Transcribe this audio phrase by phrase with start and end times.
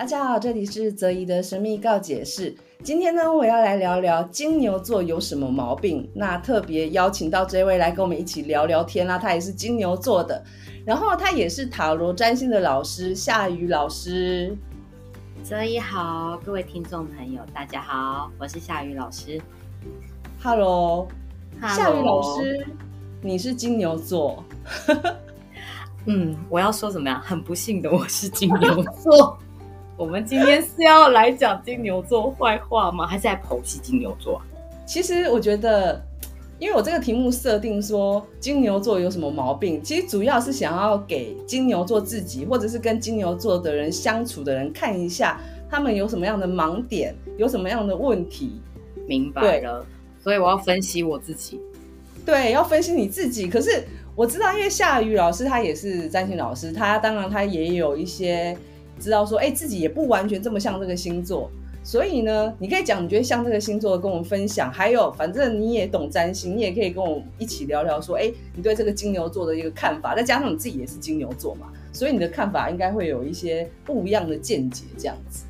[0.00, 2.56] 大家好，这里是泽怡的神秘告解室。
[2.82, 6.10] 今天呢，我要来聊聊金牛座有什么毛病。
[6.14, 10.42] 那特别邀请到这位来跟我们一起聊聊天啦，他也是金牛座的，
[10.86, 14.56] 然后他也是塔罗占星的老师夏雨老师。
[15.42, 19.38] 泽怡好，各位听众朋友，大家好，我是夏雨老师。
[20.42, 21.06] Hello，,
[21.60, 22.66] Hello 夏雨老师，
[23.20, 24.42] 你是金牛座。
[26.06, 27.20] 嗯，我要说怎么样？
[27.20, 29.38] 很不幸的，我是金牛座。
[30.00, 33.06] 我们今天是要来讲金牛座坏话吗？
[33.06, 34.40] 还是来剖析金牛座？
[34.86, 36.02] 其实我觉得，
[36.58, 48.58] 因为我这个题目设定说金牛座有什么毛病，其实主要是想要给金牛座自己，或者是跟金牛座的人相处的人看一下，他们有什么样的盲点，有什么样的问题。
[49.06, 49.84] 明白了，
[50.24, 51.60] 所以我要分析我自己。
[52.24, 53.46] 对，要分析你自己。
[53.50, 53.84] 可是
[54.16, 58.56] 我知道，因为夏雨老师他也是占星老师，他当然他也有一些。
[59.00, 61.50] 知道说，哎、自己也不完全这么像这个星座，
[61.82, 64.70] 所以呢，你可以讲你觉得像这个星座，跟我们分享。
[64.70, 70.14] 还有，反正你也懂占星，你也可以跟我一起聊聊说，哎、你对这个金牛座的一个看法。
[70.14, 74.84] 再加上你自己也是金牛座嘛，所以你的看法应该会有一些不一样的见解。
[74.98, 75.44] 这样子，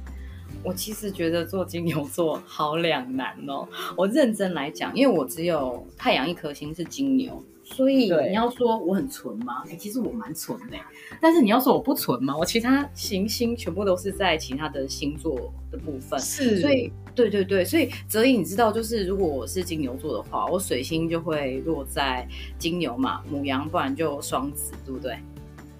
[0.62, 3.66] 我其实觉得做金牛座好两难哦。
[3.96, 7.42] 我认真来讲，因为我只有太阳一颗星是金牛。
[7.62, 9.62] 所以你要说我很纯吗？
[9.66, 10.76] 哎、欸，其实我蛮纯的。
[11.20, 12.36] 但是你要说我不纯吗？
[12.36, 16.18] 我其他行星全部都是在其他的星座的部分。
[16.18, 22.26] 是，所以对对对，所以泽怡，你知道，就是如果我是金牛座的话，我水星就会落在
[22.58, 25.16] 金牛嘛，母羊，不然就双子，对不对？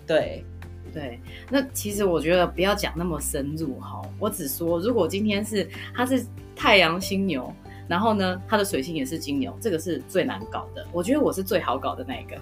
[0.06, 0.44] 对
[0.92, 1.20] 对。
[1.48, 6.24] 那其实我觉得不要讲那么深入哈，我只说，如果今天是它是
[6.54, 7.52] 太阳星牛。
[7.88, 10.86] 然后呢，它的水星也是金牛，这个是最难搞的。
[10.92, 12.36] 我觉得我是最好搞的那一个。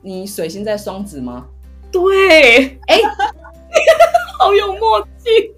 [0.00, 1.44] 你水星在双子吗？
[1.92, 2.98] 对，哎，
[4.40, 5.52] 好有默契。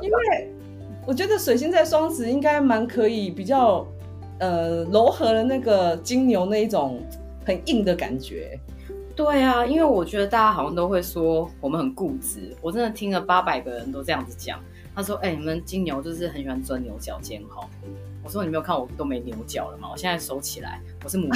[0.00, 0.50] 因为
[1.06, 3.86] 我觉得水星在双子应该蛮可以，比较
[4.38, 7.06] 呃柔和的那个金牛那一种
[7.44, 8.58] 很硬的感觉。
[9.16, 14.60] 对啊，因为我觉得大家好像都会说我们很固执，我真的听了八百个人都这样子讲。
[14.94, 17.68] 他说：“哎、欸，你们金牛就是很喜欢钻牛角尖哈。”
[18.22, 19.88] 我说：“你没有看我都没牛角了吗？
[19.90, 21.34] 我现在收起来，我是母牛。”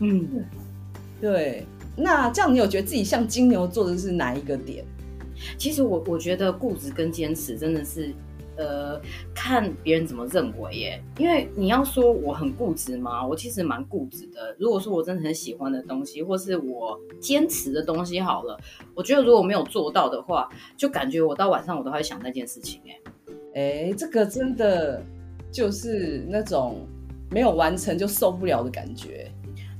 [0.00, 0.44] 嗯，
[1.20, 1.66] 对。
[1.96, 4.84] 那这样，你有觉得自己像金牛座的是哪一个点？
[5.58, 8.14] 其实我我觉得固执跟坚持真的是。
[8.56, 9.00] 呃，
[9.34, 13.26] 看别人怎么认为耶，因为你要说我很固执吗？
[13.26, 14.56] 我其实蛮固执的。
[14.58, 18.58] 如果说我真的很喜欢的东西，或是我坚持的东西，好了，
[18.94, 22.80] 我觉得如果没有做到的话，就感觉我到晚上我都还会想那件事情。
[22.86, 23.00] 哎，
[23.60, 25.02] 哎，这个真的
[25.52, 26.86] 就是那种
[27.30, 29.30] 没有完成就受不了的感觉。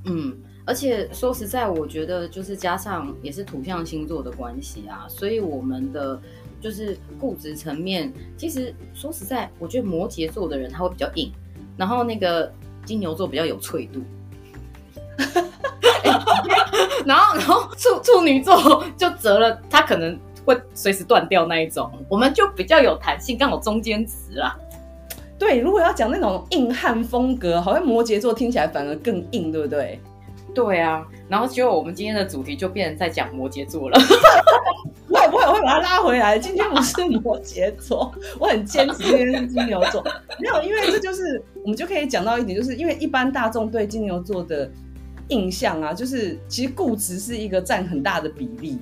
[0.05, 6.21] 嗯，而且说实在，我觉得就是加上也是土象星座的关系啊，所以我们的。
[6.67, 11.31] 就是固执层面，其实说实在，我觉得摩羯座的人他会比较硬，
[11.77, 12.53] 然后那个
[12.85, 14.01] 金牛座比较有脆度，
[17.07, 24.59] 然后然后处处女座就折了，他可能会随时断掉那一种，我们就比较有弹性，刚好中间值啦。
[25.39, 30.01] 对，如果要讲那种硬汉风格，好像摩羯座听起来反而更硬，对不对？
[30.57, 34.01] 对啊，然后结果我们今天的主题就变成在讲摩羯座了。
[35.07, 36.39] 不会不会，我会把它拉回来。
[36.39, 40.03] 今天不是摩羯座， 我很坚持今天是金牛座。
[40.41, 44.71] 没有，因为这就是我们就可以讲到一点，就是因为一般大众对金牛座的
[45.29, 48.79] 印象啊，就是其实固执是一个占很大的比例。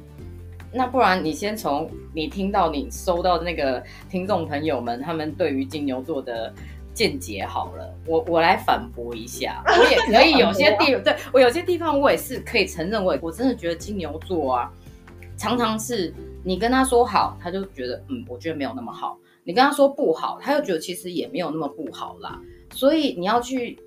[0.73, 6.55] 那不然你先从你听到你收到的那个听众朋友们他们对于金牛座的。
[6.95, 14.73] 见解好了，我我来反驳一下，我也可以有些地， 对我有些地方我也是可以承认，我我真的觉得金牛座啊，
[15.37, 22.41] 常常是你跟他说好，他就觉得嗯，我觉得没有那么好；你跟他说不好，他又觉得其实也没有那么不好啦。
[22.73, 23.79] 所以你要去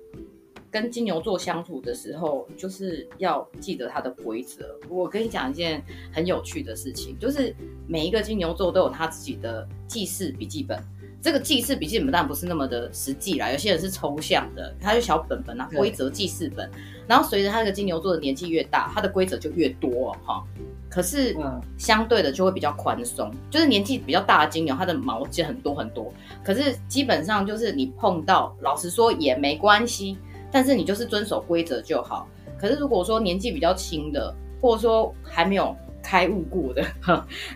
[0.70, 4.78] 跟金牛座相处的时候，就是要记得他的规则。
[4.88, 5.82] 我跟你讲一件
[6.12, 7.54] 很有趣的事情，就是
[7.86, 10.78] 每一个金牛座都有他自己的记事笔记本。
[11.20, 16.70] 这个记事笔记本当然不是那么的实际啦，有些人是抽象的，他就小本本啊，规则记事本。
[17.08, 20.44] 然后随着他这个金牛座的年纪越大，他的规则就越多哈。
[20.88, 21.36] 可是
[21.76, 26.12] 相对的就会比较宽松，就是年纪比较大的金牛，他的毛就很多很多。
[26.44, 30.16] 可是基本上就是你碰到，老实说也没关系，
[30.52, 32.28] 但是你就是遵守规则就好。
[32.58, 36.84] 可是如果说年纪比较轻的，或者说还没有开悟过的，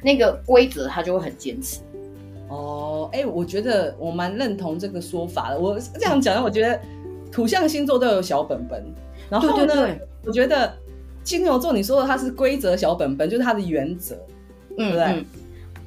[0.02, 1.80] 那个规则他就会很坚持。
[2.52, 5.58] 哦，哎，我觉得我蛮认同这个说法的。
[5.58, 6.78] 我这样讲，我觉得
[7.30, 8.84] 土象星座都有小本本，
[9.30, 10.74] 然后呢，我觉得
[11.24, 14.14] 金牛座，你说的它是规则小本本，就是它的原则，
[14.76, 15.04] 对不对？
[15.04, 15.24] 嗯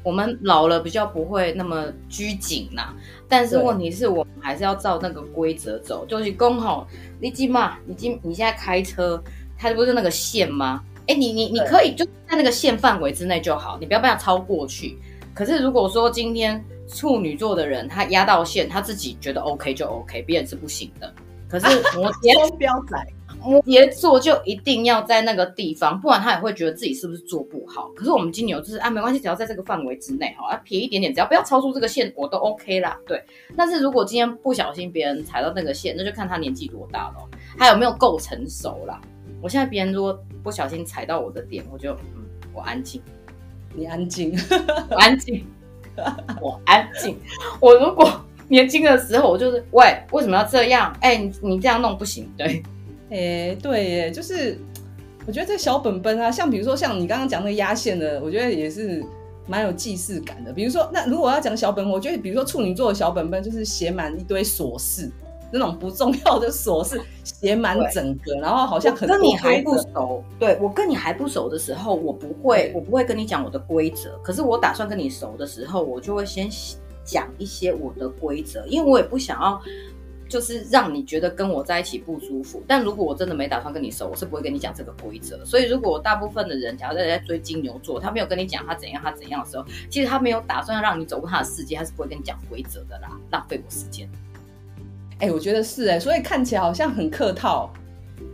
[0.06, 2.94] 我们老了比较不会那么拘谨呐，
[3.28, 6.06] 但是问题是我们还是要照那个规则走。
[6.06, 6.88] 就是公好，
[7.20, 9.20] 你今嘛，你今你现在开车，
[9.58, 10.84] 它不是那个线吗？
[11.08, 14.96] 哎，你你你可以就在那个线范围之内就好，你不要被它超过去。
[15.36, 21.14] 可是如果说今天处女座的人他压到线，他自己觉得 OK 就 OK，别人是不行的。
[21.48, 22.98] 可是摩 羯标仔。
[23.44, 27.92] 摩羯座就一定要在那个地方，不然他也会觉得自己是不是做不好。
[27.96, 33.00] 可是我们金牛就是啊，没关系，只要在这个范围之内哈，啊撇一点点，只要不要超出这个线，我都 OK 啦。
[33.06, 33.24] 对，
[33.56, 39.00] 但是如果今天不小心别人踩到那个线，那就看他年纪多大了，他有没有够成熟啦。
[39.44, 43.00] 我现在别人如果不小心踩到我的点，我就嗯，我安静，
[43.76, 44.36] 你安静，
[44.90, 45.46] 我安静，
[46.42, 47.18] 我安静。
[47.60, 50.96] 我如果年轻的时候，我就是喂，为什么要这样？
[51.02, 52.64] 哎、欸，你你这样弄不行，对。
[53.10, 54.58] 哎、欸，对耶，就是
[55.28, 59.04] 我觉得这小本本啊，像比如说像你刚刚讲那个压线的，我觉得也是
[59.48, 60.52] 蛮有既视感的。
[60.52, 65.12] 比如说，那如果要讲小本本，我觉得比如说处女座的小本本就是写满一堆琐事，
[65.60, 70.24] 那种不重要的琐事写满整个，然后好像很跟你还不熟。
[70.40, 74.18] 对，我跟你还不熟的时候，我不会，我不会跟你讲我的规则。
[74.24, 76.50] 可是我打算跟你熟的时候，我就会先
[77.04, 79.62] 讲一些我的规则，因为我也不想要。
[80.28, 85.46] 就是让你觉得跟我在一起不舒服，但如果我真的没打算跟你熟，我是不会跟你讲这个规则。
[85.46, 94.10] 所以，如果大部分的人，假如在追金牛座，他没有跟你讲他怎样，他怎样的时候，其实他没有打算让你走过他的世界，他是不会跟你讲规则的啦，浪费我时间。
[95.20, 97.72] 哎、欸，我觉得是哎、欸，所以看起来好像很客套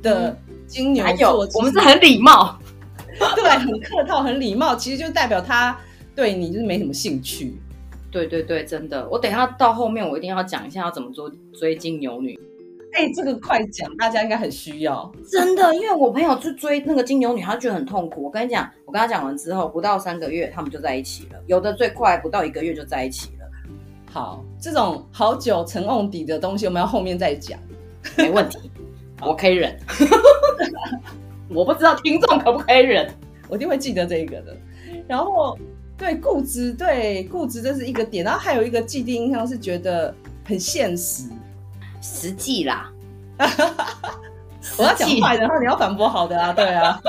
[0.02, 0.36] 的
[0.68, 2.58] 金牛座、嗯，还有我们是很礼貌，
[3.36, 5.78] 对，很客套，很礼貌，其实就代表他
[6.16, 7.60] 对你就是没什么兴趣。
[8.12, 12.38] 对对对，真的，我等一下到后面我一定要讲一下要怎么做追金牛女。
[12.94, 15.10] 哎，这个快讲，大家应该很需要。
[15.32, 18.22] 真的，因为我朋友去追那个金牛女，她觉得很痛苦。
[18.24, 21.40] 我跟你讲，我跟她讲完之后，不到三个月，他们就在一起了。
[21.48, 23.41] 有的最快不到一个月就在一起了。
[24.12, 27.58] 好，这种好酒沉瓮底的东西，我们要后面再讲。
[28.18, 28.70] 没问题，
[29.22, 29.78] 我可以忍。
[31.50, 33.10] 我不知道听众可不可以忍，
[33.48, 34.56] 我一定会记得这个的。
[35.08, 35.58] 然后。
[35.98, 38.26] 对固执，对固执，这是一个点。
[38.26, 40.12] 然后还有一个既定印象是觉得
[40.44, 41.26] 很现实，
[42.02, 42.92] 实际啦。
[44.80, 47.00] 我要讲坏的，然后你要反驳好的啊，对啊。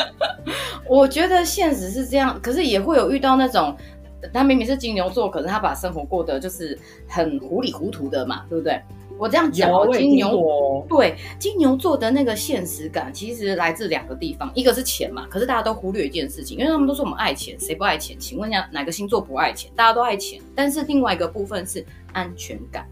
[0.87, 3.75] 我觉得现实是这样，可是也会有遇到那种，
[4.33, 8.81] 他明明是金牛座，可是他把生活过得就是很糊里糊涂的嘛，对不对？
[9.19, 18.17] 我这样讲，金牛对金牛座的那个现实感，其实来自两个地方，一个是钱嘛，可是大家都忽略一件事情，因为他们都说我们爱钱，谁不爱钱？
[18.19, 19.71] 请问一下，哪个星座不爱钱？
[19.77, 22.85] 大家都爱钱，但是另外一个部分是安全感，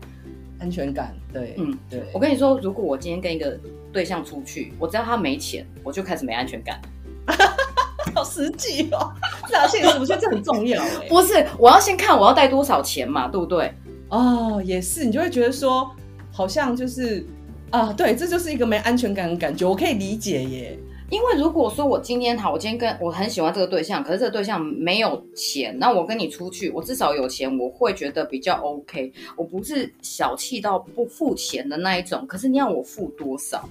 [0.60, 2.02] 安全感，对，嗯，对。
[2.12, 3.58] 我跟你说，如果我今天跟一个
[3.92, 6.80] 对象出去，我知道他没钱，我就开始没安全感，
[8.14, 9.12] 好实际哦，
[9.48, 13.72] 是啊，现实我觉得这很重要，不是，我要先看我要带多少钱嘛，对不对？
[14.08, 15.90] 哦，也是，你就会觉得说。
[16.32, 17.26] 好像就是
[17.70, 20.78] 啊，对，这就是一个没安全感的感觉，我可以理解耶。
[21.10, 29.12] 因为如果说我今天好，我今天跟我很喜欢这个对象，可是这个对象没有钱，那我跟你出去，我至少有钱，我会觉得比较 OK。
[29.36, 33.68] 我不是小气到不付钱的那一种，可是你要我付多少？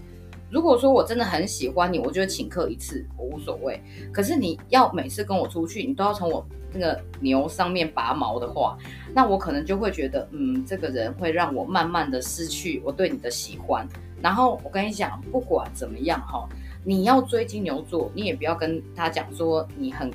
[0.49, 3.79] 如果说我真的很喜欢你，我就请客一次我无所谓。
[4.11, 8.77] 可是你要每次跟我出去，你都要从我那个牛上面拔毛的话，
[9.13, 13.87] 那我可能就会觉得，嗯，这个人会让我慢慢的失去我对你的喜欢。
[14.21, 16.49] 然后我跟你讲，不管怎么样哈，
[16.83, 20.11] 你要追金牛座，你也不要跟他讲说你很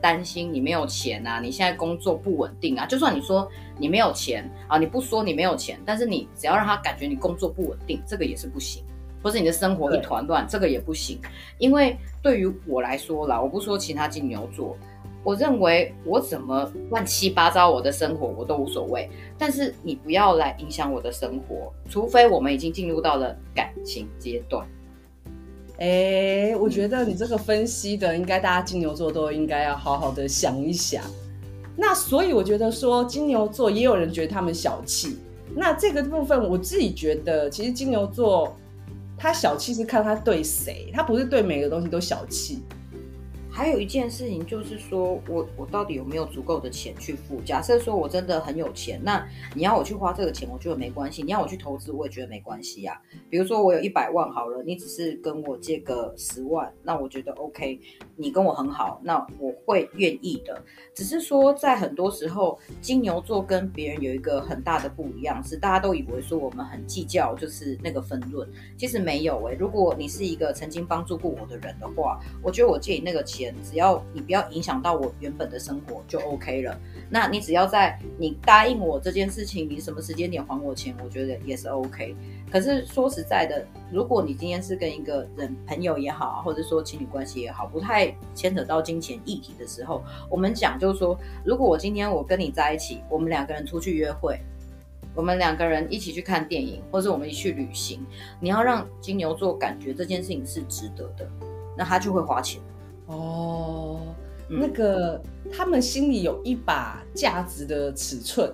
[0.00, 2.86] 担心你没有钱啊，你现在工作不稳定啊。
[2.86, 8.84] 就算你说你没有钱啊，你不说你没有钱，但是你只要让他感觉你工作不稳定，这个也是不行。
[9.28, 11.20] 或是你的生活一团乱，这个也不行。
[11.58, 14.74] 因为对于我来说啦，我不说其他金牛座，
[15.22, 19.06] 我认为我怎么乱七八糟我的生活我都无所谓。
[19.36, 24.66] 但是你不要来影响我的生活，除非我们已经进入到了感情阶段。
[25.78, 31.04] 哎，我觉得你这个分析的，应该大家金牛座都应该要好好的想一想。
[31.76, 35.18] 那所以我觉得说金牛座也有人觉得他们小气。
[35.54, 38.56] 那这个部分我自己觉得，其实金牛座。
[39.18, 42.62] 他小气是看他对谁，他不是对每个东西都小气。
[43.58, 47.40] 还有一件事情就是说，我我到底有没有足够的钱去付？
[47.40, 53.02] 假设说我真的很有钱，那你要我去花这个钱，我觉得没关系；你要我去投资，我也觉得没关系呀、啊。
[53.28, 57.80] 比如说我有一百万好了，你只是跟我借个十万，那我觉得 OK，
[58.14, 60.62] 你跟我很好，那我会愿意的。
[60.94, 73.47] 只是说在很多时候，金牛座跟别人有一个很大的不一样，是大家都以为说我们很计较，就是那个分润，其实没有诶、如果你是一个曾经帮助过我的人的话，我觉得我借你那个钱。
[73.62, 76.78] 只要你不要影响到我原本的生活就 OK 了。
[77.10, 82.14] 那你只要在你答应我这件事情，你什么时间点还我钱，我觉得也是 OK。
[82.50, 94.38] 可是说实在的，如果你今天是跟一个人朋友也好，或者说情侣关系也好，不太牵扯到金钱议题的时候，我们讲就是说，如果我今天我跟你在一起，我们两个人出去约会，
[95.14, 98.04] 我们两个人一起去看电影，或者我们一起去旅行，
[98.40, 101.28] 你要让金牛座感觉这件事情是值得的，
[101.76, 102.60] 那他就会花钱。
[103.08, 104.00] 哦，
[104.48, 108.50] 那个、嗯、他们心里有一把价值的尺寸。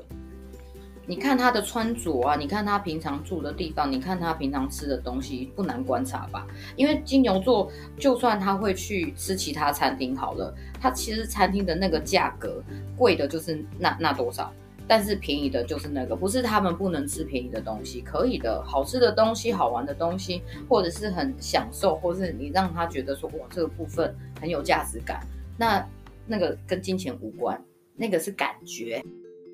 [1.07, 6.47] 你看他的穿着啊，你看他平常住的地方，你看他平常吃的东西，不难观察吧？
[6.77, 12.63] 因为金牛座，就算他会去吃其他餐厅好了，他其实餐厅的那个价格
[12.97, 14.51] 贵的就是那那多少。
[14.87, 25.27] 但是便宜的就是那个，不是他们不能吃便宜的东西，可以的，好吃的东西、好玩的东西，或者是很享受，或是你让他觉得说哇，这个部分很有价值感，
[25.57, 25.87] 那
[26.27, 27.59] 那个跟金钱无关，
[27.97, 29.03] 那个是感觉。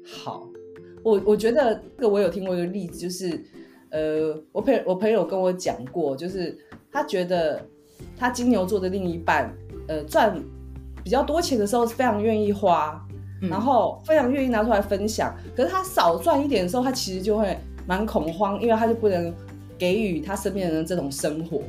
[0.04, 0.48] 好，
[1.02, 3.40] 我我觉得这个我有听过一个例子，就是
[3.90, 6.58] 呃，我朋我朋友跟我讲过，就是
[6.90, 7.64] 他觉得
[8.16, 9.54] 他金牛座的另一半，
[9.86, 10.42] 呃，赚
[11.04, 13.06] 比较多钱的时候是非常愿意花。
[13.40, 17.56] 然后非常愿意拿出来分享，可是他少赚一点的时候，他其实就会
[17.86, 19.32] 蛮恐慌，因为他就不能
[19.78, 21.62] 给予他身边的人这种生活。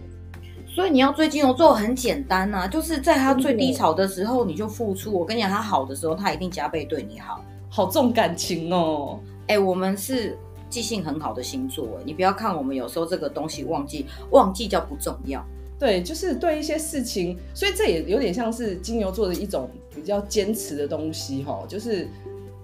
[0.67, 5.11] 所以你要追金牛座很简单呐、啊，就是在他最低潮的时候你就付出。
[5.11, 9.19] 我跟你讲，他好的时候他一定加倍对你好，好重感情哦。
[9.47, 10.37] 哎，我们是
[10.69, 15.45] 记性很好的星座，你不要看我们有时候这个东西忘记，忘记叫不重要。
[15.81, 22.07] 对，就是对一些事情，所以这也有点像是金牛座的一种比较坚持的东西哈，就是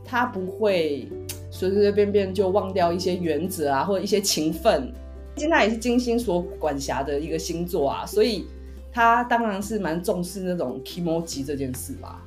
[0.06, 1.10] 他不会
[1.50, 4.94] 随随便便就忘掉一些原则啊，或者一些情分。
[5.34, 8.46] 毕竟他也是金星所管辖的一个星座啊，所以
[8.94, 12.24] 他当然是蛮重视那种 kimoji 这件事吧。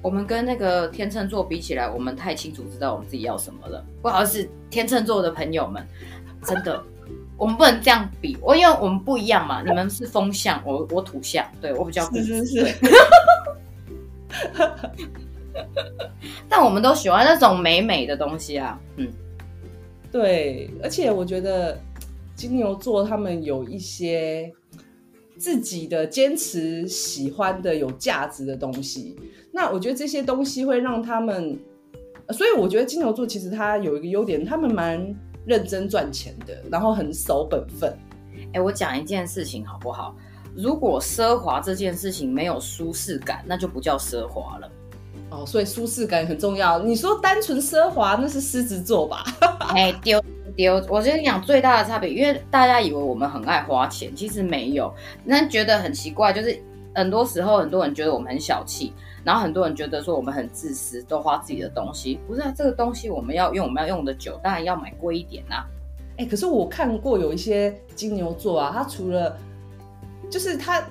[0.00, 3.84] 我们跟那个天秤座比起来，我们太清楚知道我们自己要什么了。
[4.00, 5.86] 不好意思，天秤座的朋友们，
[6.46, 6.82] 真的。
[7.40, 9.62] 我们不能这样比，我因为我们不一样嘛。
[9.62, 12.66] 你们是风象，我我土象，对我比较是是是。
[16.50, 19.10] 但我们都喜欢那种美美的东西啊，嗯，
[20.12, 20.68] 对。
[20.82, 21.80] 而且我觉得
[22.34, 24.52] 金牛座他们有一些
[25.38, 29.16] 自己的坚持、喜欢的、有价值的东西。
[29.50, 31.58] 那我觉得这些东西会让他们，
[32.28, 35.14] 所以我觉得金牛座其实他有一个优点，他们蛮。
[35.50, 37.92] 认真赚钱的，然后很守本分。
[38.36, 40.14] 哎、欸，我讲一件事情好不好？
[40.54, 44.70] 如果奢华这件事情没有舒适感，那就不叫奢华了。
[45.30, 46.78] 哦，所以舒适感很重要。
[46.78, 49.24] 你说单纯奢华，那是狮子座吧？
[49.74, 50.22] 哎、欸，丢
[50.54, 54.92] 丢，我跟你讲最大的差别，因为大家以为我们很爱花钱，其实没有。
[55.24, 56.60] 那觉得很奇怪，就是
[56.94, 58.92] 很多时候很多人觉得我们很小气。
[59.22, 62.18] 然后很多人觉得说我们很自私，都花自己的东西。
[62.26, 65.66] 不是啊，这个东西我们要用，我们要用的久，当然要买贵一点呐、啊。
[66.16, 69.36] 哎、可是我看过有一些金牛座啊，他除了
[70.30, 70.82] 就是他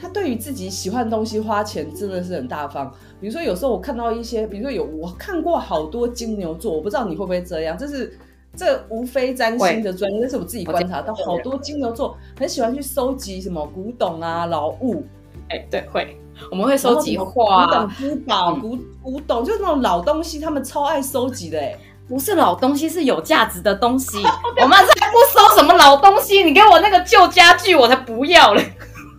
[0.00, 2.88] 他对于自己喜欢的东西花钱真的是很大方。
[3.20, 8.16] 比如说有时候我看到一些，比如说有我看过好多金牛座，我不知道你会不会这样，就是
[8.56, 15.04] 这无非占星的专业，但是我自己观察到好多金牛座很喜欢去收集什么古董啊、老物。
[15.48, 16.16] 哎、欸，对，会。
[16.50, 21.58] 我们会收集画、古董、珠宝、古古董，就是那种老东西，他们超爱收集的。
[21.58, 21.76] 哎，
[22.08, 24.18] 不是老东西，是有价值的东西。
[24.60, 28.64] 我们才不收什么老东西，你给我那个旧家具，我才不要嘞。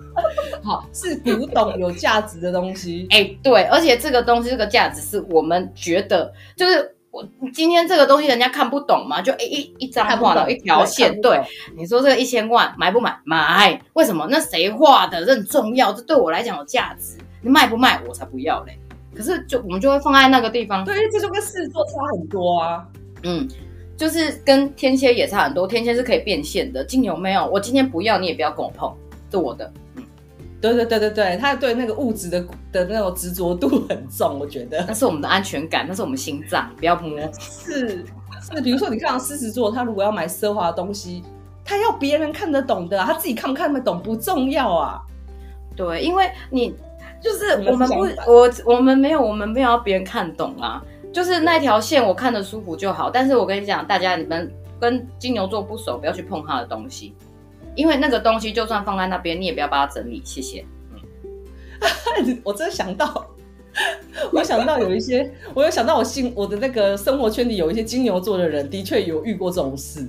[0.63, 3.07] 好，是古董有价值的东西。
[3.11, 6.95] 哎、欸，对，而且这个东西这个价值是我们觉得就是。
[7.11, 9.21] 我今天这个东西人家看不懂嘛？
[9.21, 11.41] 就一一一张画了一条线，对，
[11.75, 13.13] 你说这个一千万买不买？
[13.25, 14.25] 买，为什么？
[14.31, 15.25] 那谁画的？
[15.25, 17.17] 这很重要，这对我来讲有价值。
[17.41, 18.01] 你卖不卖？
[18.07, 18.79] 我才不要嘞。
[19.13, 20.85] 可是就我们就会放在那个地方。
[20.85, 22.85] 对，这就跟狮子座差很多啊。
[23.23, 23.45] 嗯，
[23.97, 25.67] 就是跟天蝎也差很多。
[25.67, 27.45] 天蝎是可以变现的，金牛没有。
[27.47, 28.95] 我今天不要，你也不要跟我碰，
[29.29, 29.69] 是我的。
[30.61, 30.75] 嗯。
[30.75, 32.39] 对对对对对，他对那个物质的
[32.71, 34.85] 的那种执着度很重，我觉得。
[34.87, 37.19] 那是我们的安全感，那是我们心脏，不要摸。
[37.39, 38.05] 是
[38.41, 41.23] 是，比如说你看到狮子座，他如果要买奢华的东西，
[41.65, 45.01] 他要别人看得懂的，他自己看不看得懂不重要啊。
[45.75, 46.75] 对，因为你
[47.21, 48.01] 就是我们不，
[48.31, 50.83] 我我们没有，我们没有要别人看懂啊。
[51.13, 53.09] 就是那条线，我看得舒服就好。
[53.09, 54.49] 但是我跟你讲，大家你们
[54.79, 57.13] 跟金牛座不熟，不要去碰他的东西，
[57.75, 60.21] 因为那个东西就算放在那边，你也不要把它整理。
[60.23, 60.65] 谢谢。
[60.93, 63.25] 嗯， 我真的想到，
[64.31, 70.07] 我想到有一些，我有想到我心我的那个生活圈里有一些金牛座的人，的确有遇过这种事，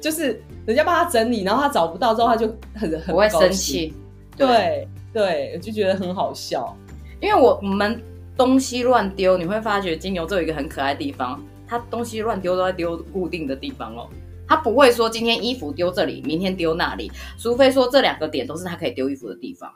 [0.00, 3.94] 就是人家帮他整理，然后他找不到之后，他就很很不会生气。
[4.36, 6.76] 对对，我就觉得很好笑，
[7.20, 8.02] 因为我们。
[8.38, 14.10] 东西乱丢，你会发觉金牛座有一个很可爱的地方，他东西乱丢都在丢固定的地方哦，
[14.48, 19.70] 他不会说今天衣服丢这里，明天丢那里，除非说这两个点都是他可以丢衣服的地方。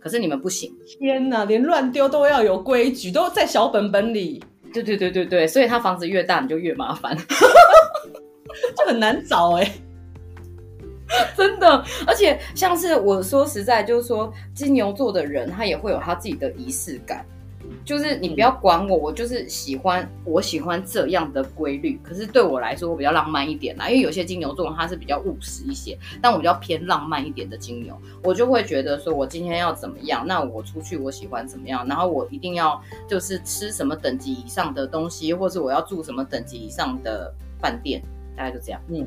[0.00, 4.44] 可是你们不行，天哪，连乱丢都要有规矩，都在小本本里。
[4.72, 7.16] 对对对对对，所以他房子越大，你就越麻烦，
[8.76, 9.72] 就很难找哎、欸，
[11.36, 11.84] 真的。
[12.06, 17.24] 而且像是我说实在，就是说金牛座的人，他也会有他自己的仪式感。
[17.84, 22.00] 就是你不要管我，我就是喜欢我喜欢这样的规律。
[22.02, 38.02] 可是对我来说，我比较浪漫一点啦，因为有些金牛座他是比较务实一些，但我比较偏浪漫一点的金牛，我就会觉得说我今天要怎么样，那我出去我喜欢怎么样，然后我一定要就是吃什么等级以上的东西，或是我要住什么等级以上的饭店，
[38.36, 38.80] 大概就这样。
[38.88, 39.06] 嗯，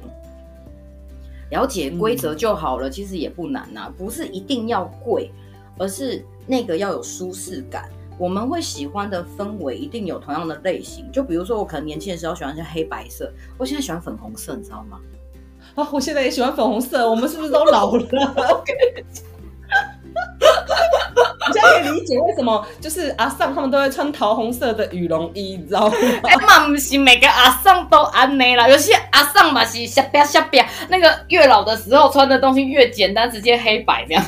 [1.50, 5.32] 了解规则就好了，其实也不难呐，不是一定要贵，
[5.80, 7.90] 而是那个要有舒适感。
[8.18, 15.00] 我们会喜欢的氛围一定有同样的类型，就比如说我可能年轻的时候喜欢像黑白色，我现在喜欢粉红色，你知道吗？
[15.76, 18.00] 啊，我现在也喜欢粉红色，我们是不是都老了？
[18.02, 19.24] 我跟你讲，
[21.48, 25.96] 你现在可以理解为什么就是阿尚他们都会穿桃红色的羽绒衣，你知道吗？
[26.24, 34.24] 哎嘛，不是每个阿尚都安内啦，有些阿尚嘛是瞎瘪瞎瘪，那个越老的时候穿的东西越简单，直接黑白这样。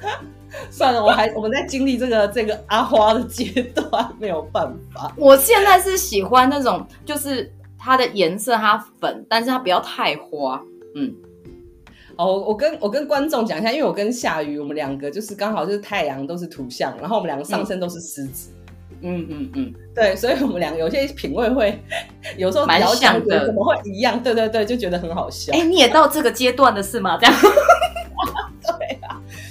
[0.72, 5.12] 算了，我还我们在经历这个这个阿花的阶段，没有办法。
[5.18, 10.58] 我现在是喜欢那种，就是它的颜色它粉，但是它不要太花。
[10.96, 11.14] 嗯，
[12.16, 18.50] 哦，我我跟我跟观众讲一下，因为我跟夏雨，我们两个就是刚好就是太阳都是图像，然后我们两个上身都是狮子。
[19.02, 21.78] 嗯嗯嗯，对，所以我们两个有些品味会
[22.38, 24.22] 有时候蛮像的，怎么会一样？
[24.22, 25.52] 对对对，就觉得很好笑。
[25.52, 27.18] 哎、欸，你也到这个阶段了是吗？
[27.20, 27.34] 这样。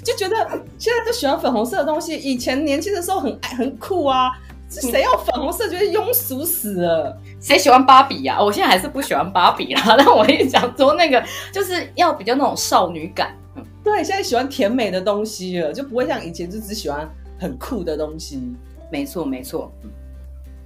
[0.03, 0.35] 就觉得
[0.77, 4.31] 现在都喜欢粉红色的东西，以前年轻的时候很爱很酷啊。
[4.69, 7.19] 谁要粉红色，觉得庸俗死了。
[7.41, 8.41] 谁喜欢芭比呀？
[8.41, 9.83] 我现在还是不喜欢芭比啦。
[9.99, 11.21] 但我也想说，那个
[11.51, 13.35] 就是要比较那种少女感。
[13.83, 17.05] 对，现在喜欢甜美的东西了，就不会像以前就只喜欢
[17.37, 18.41] 很酷的东西。
[18.89, 19.69] 没错，没错。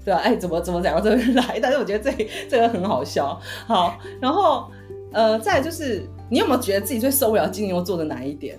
[0.04, 1.60] 对啊，哎，怎么怎么讲到这边来？
[1.60, 3.42] 但是我觉得这这个很好笑。
[3.66, 4.70] 好，然后
[5.14, 8.56] 呃，再来就是，你有没有觉得自己最受不了金牛座的哪一点？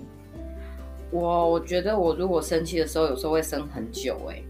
[1.17, 4.43] 我我觉得我如果生气的时候，有时候会生很久，欸，哎，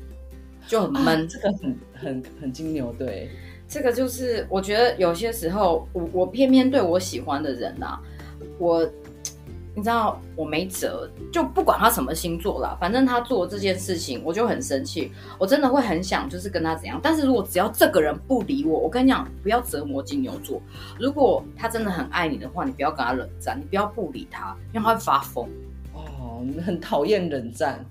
[0.67, 1.29] 就很闷，啊。
[1.31, 3.31] 这个很很很金牛，对。
[3.69, 8.01] 这个就是我觉得有些时候，我我偏偏对我喜欢的人啊，
[8.59, 8.89] 我
[9.75, 15.13] 你知道我没辙，就不管他什么星座啦，反正他做这件事情，我就很生气。
[15.39, 20.63] 我真的会很想就是跟他怎样，但是如果只要这个人不理我，我跟你讲，不要折磨金牛座。
[20.99, 25.49] 如果他真的很爱你的话，你不要跟他冷战，你不要不理他，因为他会发疯。
[26.65, 27.85] 很讨厌冷战，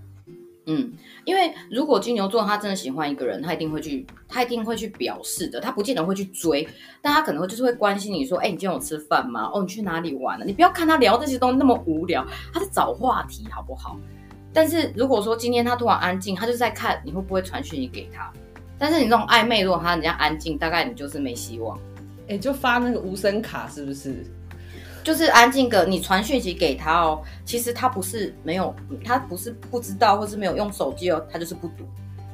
[0.65, 0.91] 嗯，
[1.25, 6.67] 因为如果金牛座他真的喜欢一个人，他一定会去，他一定会去表示的，他不见得会去追，
[7.01, 9.49] 但他可能会就是会关心你说，哎、欸，你今天有吃饭吗？
[9.53, 10.45] 哦，你去哪里玩了？
[10.45, 13.97] 你不要看他聊这些东西那么无聊，他在找话题，好不好？
[14.51, 18.31] 但是如果说今天他突然安静，他就在看你会不会传讯息给他，
[18.77, 21.77] 但是你这种暧昧，如果他人家安静，大概你就是没希望，
[22.21, 24.25] 哎、欸，就发那个无声卡是不是？
[25.05, 27.21] 就是安静个，你传讯息给他哦。
[27.45, 31.83] 其实他不是没有，他不是不知道，或是没有用手机哦，他就是不读，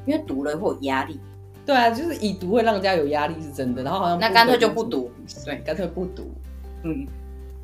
[0.05, 1.19] 因为读了会有压力。
[1.65, 3.83] 对啊，就是已读会让人家有压力是真的。
[3.83, 5.11] 然后好像那干脆就不读，
[5.43, 6.31] 对，干脆不读。
[6.83, 7.05] 嗯，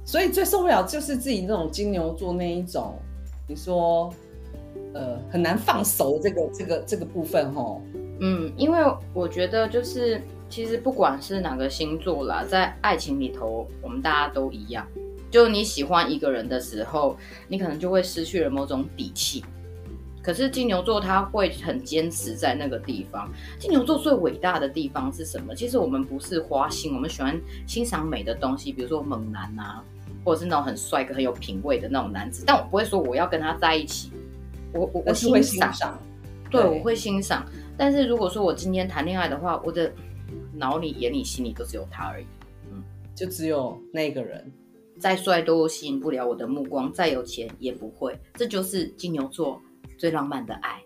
[0.04, 3.00] 所以最受不了就是自己那种金牛座那一种，
[3.48, 4.14] 你说
[4.94, 7.82] 呃很难放手的这个这个这个部分哦。
[8.20, 8.80] 嗯，因为
[9.14, 10.22] 我觉得就是。
[10.50, 14.86] 其实不管是哪个星座啦，在爱情里头，我们大家都一样。
[15.30, 17.18] 就你喜欢一个人的时候，
[17.50, 19.44] 你可能就会失去了某种底气。
[20.24, 23.30] 可是金牛座他会很坚持在那个地方。
[23.60, 25.54] 金牛座最伟大的地方是什么？
[25.54, 29.84] 其实我们不是花心，我们喜欢欣赏美的东西，比如说猛男啊，
[30.24, 32.44] 或者是那种很帅哥、很有品味的那种男子。
[32.48, 34.12] 但我不会说我要跟他在一起，
[34.74, 35.42] 我我我欣
[35.74, 35.98] 赏，
[36.50, 37.46] 对，我会欣赏。
[37.78, 39.92] 但是如果说我今天谈恋爱的话，我的。
[40.58, 42.26] 脑里、眼里、心里都只有他而已，
[42.72, 42.84] 嗯，
[43.16, 44.52] 就只有那个人，
[45.00, 48.18] 再帅都吸引不了我的目光，再有钱也不会。
[48.34, 49.62] 这就是金牛座
[49.98, 50.82] 最浪漫的爱，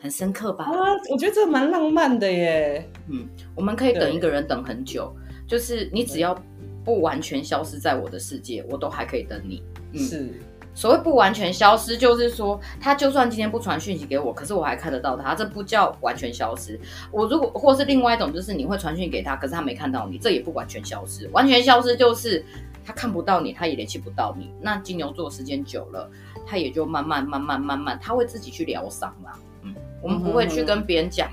[0.00, 0.64] 很深刻吧？
[0.64, 0.72] 啊，
[1.10, 2.88] 我觉得这蛮浪漫的耶。
[3.08, 5.14] 嗯，我们可以等一个人等很久，
[5.46, 6.36] 就是你只要
[6.84, 9.62] 不完全消失在我的世界，我都还可以等你。
[9.92, 10.28] 嗯、是。
[10.74, 16.80] 所谓不完全消失，就是说他就算今天不传讯息给我，可是我还看得到他，这不叫完全消失。
[17.10, 21.28] 我如果或是另外一种，就是你会传讯给他，可是他没看到你，这也不完全消失。
[21.28, 22.44] 完全消失就是
[22.84, 24.50] 他看不到你，他也联系不到你。
[24.60, 26.10] 那金牛座时间久了，
[26.46, 29.38] 他也就慢慢慢慢慢慢，他会自己去疗伤啦。
[29.62, 31.28] 嗯，我们不会去跟别人讲，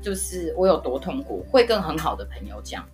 [0.00, 2.84] 就是我有多痛苦，会跟很好的朋友讲。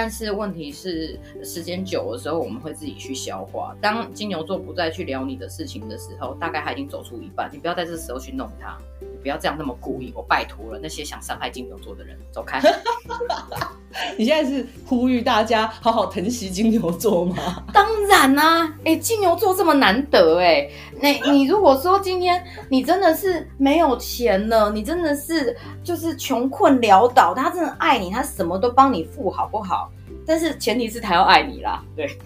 [0.00, 3.74] 但是问题是，时间久的时候，我们会自己去消化。
[3.80, 7.50] 当金牛座不再去聊你的事情的时候，大概他已经走出一半。
[7.52, 8.78] 你不要在这时候去弄他，
[9.22, 10.12] 不要这样那么故意。
[10.14, 12.60] 我拜托了，那些想伤害金牛座的人，走开。
[14.16, 17.36] 你现在是呼吁大家好好疼惜金牛座吗？
[17.72, 29.90] 当然啦、啊，哎、欸，金牛座这么难得、欸，哎，那你如果说今天你真的是没有钱了，你真的是就是穷困潦倒，他真的爱你，他什么都帮你付，好不好？
[30.26, 32.18] 但是前提是他要爱你啦，对，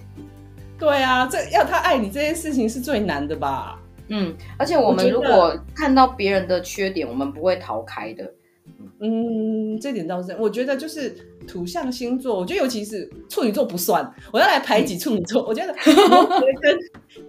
[0.79, 3.79] 对啊，这要他爱你这件事情是最难的吧？
[4.09, 8.33] 嗯，而且我们如果看到别人的缺点，我们不会逃开的。
[9.01, 11.11] 嗯，这点倒是，我觉得就是
[11.47, 15.43] 土象星座，我觉得尤其是处女座不算，我要来排挤处女座。
[15.43, 15.73] 嗯、 我觉得
[16.09, 16.79] 摩羯跟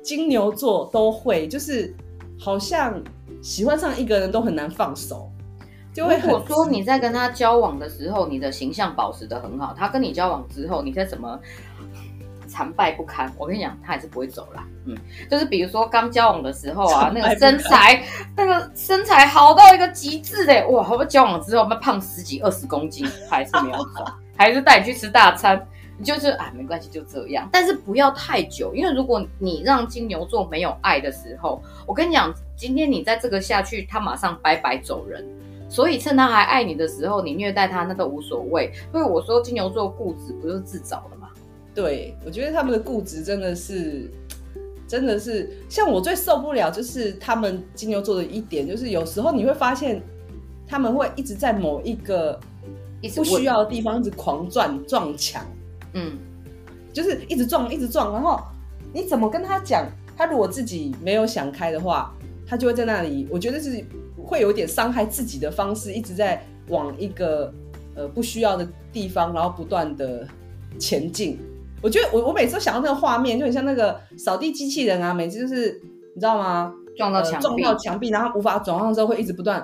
[0.02, 1.94] 金牛座都会，就是
[2.38, 3.02] 好像
[3.42, 5.32] 喜欢上一个人都很难放手，
[5.94, 6.30] 就会很。
[6.30, 11.40] 如果说你在跟他交往的时候，你的形象保持的很好，他跟你交往之后，你再怎么。
[12.54, 14.64] 残败不堪，我跟你讲，他还是不会走啦。
[14.86, 14.96] 嗯，
[15.28, 18.04] 就是比如说刚交往的时候啊，那个身材，
[18.38, 20.84] 那个身材好到一个极致的，哇！
[20.84, 24.06] 好不交往之后，那胖十几二十公斤，还是没有走，
[24.38, 25.60] 还是带你去吃大餐，
[25.98, 27.50] 你就是啊，没关系，就这样。
[27.52, 35.28] 但是不要太久，因为如果你让金牛座没有爱的时候，我跟你讲，今天你在这个下去，他马上拜拜走人。
[35.70, 38.72] 所以趁他还爱你的时候，你虐待他那都无所谓。
[38.92, 41.23] 所以我说金牛座固执，不就是自找的吗？
[41.76, 44.10] 对，我觉得他们的固执真的是，
[44.88, 50.02] 真的是像我最受不了，就是他们金牛座的一点，就是有时候你会发现
[50.68, 52.40] 他们会一直在某一个
[53.16, 55.44] 不需要的地方一直狂撞撞墙，
[55.94, 56.18] 嗯，
[56.94, 58.40] 就是一直撞一直撞，然后
[58.94, 59.88] 你怎么跟他讲？
[60.16, 62.14] 他如果自己没有想开的话，
[62.46, 63.84] 他就会在那里，我觉得是
[64.16, 67.52] 会有点伤害自己的方式，一直在往一个
[67.96, 70.28] 呃不需要的地方，然后不断的
[70.78, 71.40] 前进。
[71.84, 75.80] 我觉得我我每次都想到那个画面，就很像那个扫地机器人啊，每次就是
[76.16, 76.74] 你知道吗？
[76.96, 79.62] 撞到墙撞到墙壁，然后无法转换之后会一直不断，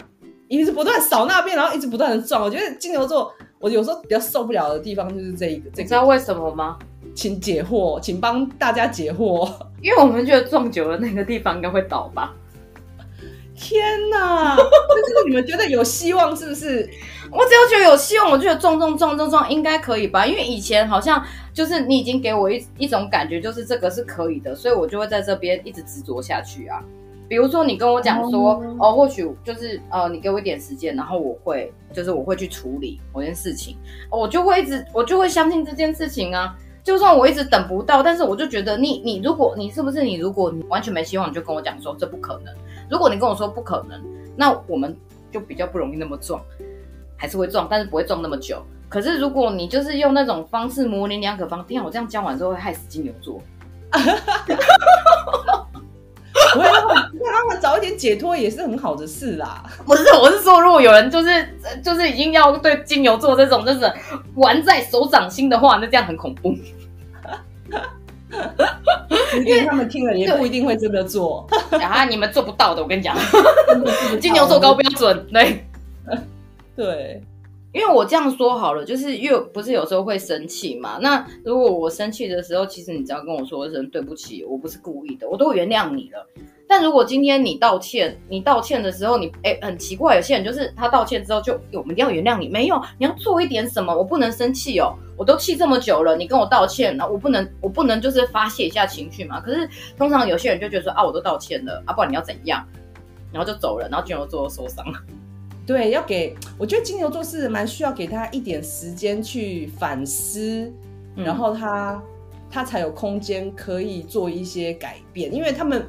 [0.47, 2.43] 一直不断扫那边，然后一直不断的撞。
[2.43, 5.69] 我觉得金牛座，我有时候比较受不了的地方就是这一个。
[5.69, 6.77] 这个，你知道为什么吗？
[7.15, 9.49] 请解惑，请帮大家解惑。
[9.81, 12.33] 因为我们觉得撞久了那个地方应该会倒吧。
[13.55, 14.55] 天哪！
[14.57, 16.89] 就是你们觉得有希望是不是？
[17.31, 20.25] 我只要觉得有希望，我觉得撞撞撞撞撞应该可以吧？
[20.25, 26.83] 因为以前好像就是你已经给我一一种感觉，就是这个是可以的，所以我就会在这边一直执着下去啊。
[27.27, 33.77] 比如说你跟我讲说，哦，哦，或许就是呃，你给我一点时间，然后我会就是我会去处理某件事情，
[34.09, 36.55] 我就会一直我就会相信这件事情啊。
[36.81, 42.51] 就算我一直等不到，但是我就觉得你你如果你是不是你如果你完全没希望，你就跟我讲说这不可能。
[42.89, 44.01] 如果你跟我说不可能，
[44.35, 44.97] 那我们
[45.29, 46.41] 就比较不容易那么撞，
[47.19, 48.65] 还是会撞，但是不会撞那么久。
[48.87, 53.39] 可是如果你就是用那种方式模棱两可方，天啊，我这样教完之后会害死金牛座。
[56.53, 59.63] 不会让他们早一点解脱也是很好的事啦。
[59.85, 63.91] 不是，我是说，如果有人就是就是已经要对金牛座这种就是
[64.35, 66.55] 玩在手掌心的话，那这样很恐怖。
[69.45, 71.47] 因为他们听了也不一定会真的做，
[71.81, 73.15] 啊，你们做不到的，我跟你讲，
[74.19, 75.67] 金牛座高标准，对，
[76.79, 77.21] 对，
[77.73, 86.25] 因为我这样说好了，就是因为不是有时候会生气嘛，那如果我生气的时候，其实你只要跟我说一声对不起，我不是故意的，我都原谅你了。
[86.69, 99.41] 但如果今天你道歉，你道歉的时候你，你、欸、哎很奇怪，有些人就是他道歉之后就我们一定要原谅你，没有，你要做一点什么，我不能生气哦，我都气这么久了，你跟我道歉，那我不能我不能就是发泄一下情绪嘛？
[99.41, 102.65] 可是通常有些人就觉得说啊，我都道歉了，啊，不然你要怎样？
[103.33, 104.97] 然后就走了，然后金牛座受伤了。
[105.69, 110.73] 对，要给我觉得金牛座是蛮需要给他一点时间去反思，
[111.15, 112.01] 嗯、然后他
[112.49, 115.85] 他才有空间可以做一些改变，因为他们。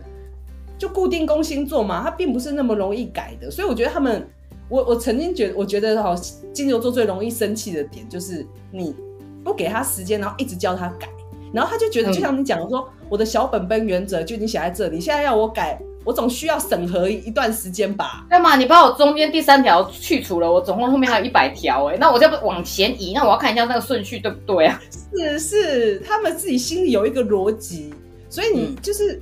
[0.78, 4.26] 就固定宫星座嘛，他并不是那么容易改的，所以我觉得他们，
[4.70, 6.14] 我我曾经觉得，我觉得哈，
[6.54, 8.96] 金牛座最容易生气的点就是你
[9.44, 11.06] 不给他时间，然后一直叫他改，
[11.52, 15.78] 然后他就觉得，就像你讲的说，嗯、我的小本本原则就已经写在这里，现在要我改，
[16.10, 18.26] 我总需要审核一段时间吧？
[18.28, 18.56] 对嘛？
[18.56, 24.80] 你把我中间第三条去除了，我总共后面还有一百条，哎，那我就不往前移，那我要看一下那个顺序对不对啊？
[25.14, 27.94] 是是，他们自己心里有一个逻辑，
[28.28, 29.12] 所以你就是。
[29.12, 29.20] 嗯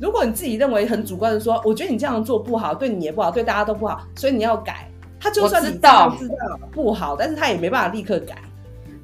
[0.00, 4.90] 如果你自己认为很主观的说，我觉得你这样做不好，对你也不好，对大家都不好，所以你要改。
[5.20, 6.34] 他就算你知道知道
[6.72, 8.38] 不好，但是他也没办法立刻改。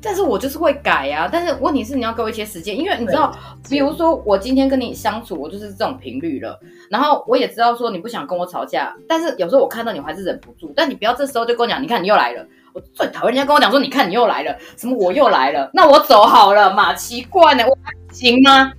[0.07, 1.29] 但是我就是会改呀、啊。
[1.31, 3.37] 但是问题是你要给我一些时间，因为你知道，
[3.69, 6.59] 比如说我今天跟你相处，我就是这种频率了。
[6.89, 10.73] 然后我也知道说你不想跟我吵架，但是有时候我看到你我还是忍不住。
[10.77, 12.47] 但你不要这时候就跟我讲，你看你又来了。
[12.73, 16.95] 我最讨厌人家跟我讲说，你看你又来了，什么我又来了，那我走好了嘛？
[16.95, 18.71] 奇怪呢，我还行吗？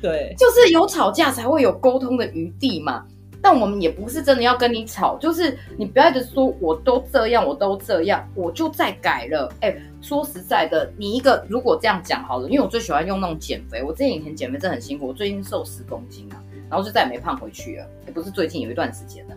[0.00, 3.04] 对，就是有吵架才会有沟通的余地嘛。
[3.42, 9.50] 但我们也不是真的要跟你吵，就是你不要一直说我都这样，我都这样，我就再改了。
[9.60, 16.36] 哎，说实在的，你一个如果这样讲好了，因为我最喜欢用那种减肥，我之前以前减肥真的很辛苦，我最近瘦十公斤啊，
[16.68, 17.86] 然后就再也没胖回去了。
[18.06, 19.34] 也不是最近有一段时间了，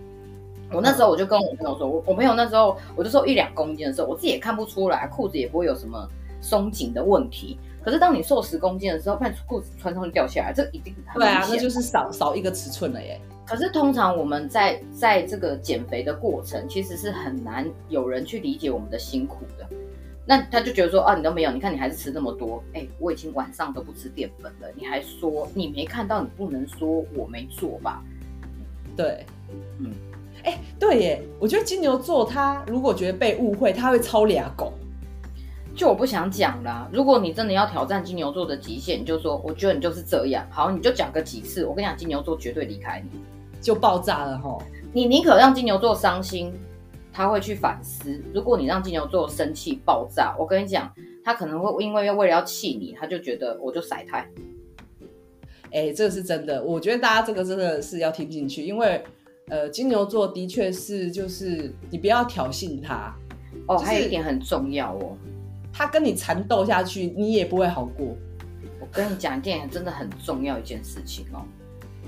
[0.72, 6.06] 我那时候我就跟我朋友说，我我朋友那时候我就瘦一两公斤的时候，我自己也看不出来，裤子也不会有什么
[6.42, 7.58] 松紧的问题。
[7.86, 13.20] 可是当你瘦十公斤的时候，看裤子穿上就掉下来，这一定很对啊，那就是少少一个尺寸了耶。
[13.46, 19.68] 可是通常我们在在这个减肥的过程，其实是很难有人去理解我们的辛苦的。
[20.26, 28.02] 那他就觉得说啊，你都没有，你看你还是吃那么多，哎，我已经晚上都不吃淀粉了，你还说你没看到，你不能说我没做吧？
[28.96, 29.26] 对，
[29.80, 29.92] 嗯，
[30.46, 34.72] 哎，对耶，我觉得金牛座他如果觉得被误会，他会超俩狗。
[35.76, 36.88] 就我不想讲啦。
[36.94, 40.46] 如果你真的要挑战金牛座的极限，你就说，我觉得你就是这样。
[40.52, 41.66] 好，你就讲个几次。
[41.66, 43.20] 我跟你讲，金牛座绝对离开你，
[43.64, 44.58] 就爆炸了哈。
[44.92, 46.54] 你宁可让金牛座伤心，
[47.12, 48.22] 他会去反思。
[48.32, 54.30] 如果你让金牛座生气爆炸，我跟你讲，他可能会因为为了要气你，他就觉得我就甩态。
[55.72, 56.64] 哎、欸，这个是真的。
[56.64, 59.04] 我觉得大家这个真的是要听进去，因为
[59.48, 63.16] 呃，金牛座的确是就是你不要挑衅他。
[63.68, 65.18] 哦，就是、还有一点很重要哦。
[65.72, 68.16] 他跟你缠斗下去，你也不会好过。
[68.80, 71.42] 我跟你讲一件真的很重要一件事情哦，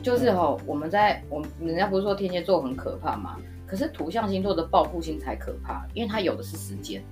[0.05, 3.37] 就是哦，我们在我们人家不是说天蝎座很可怕吗？
[3.65, 7.03] 可是土象星座的报复心才可怕，因为他有的是时间。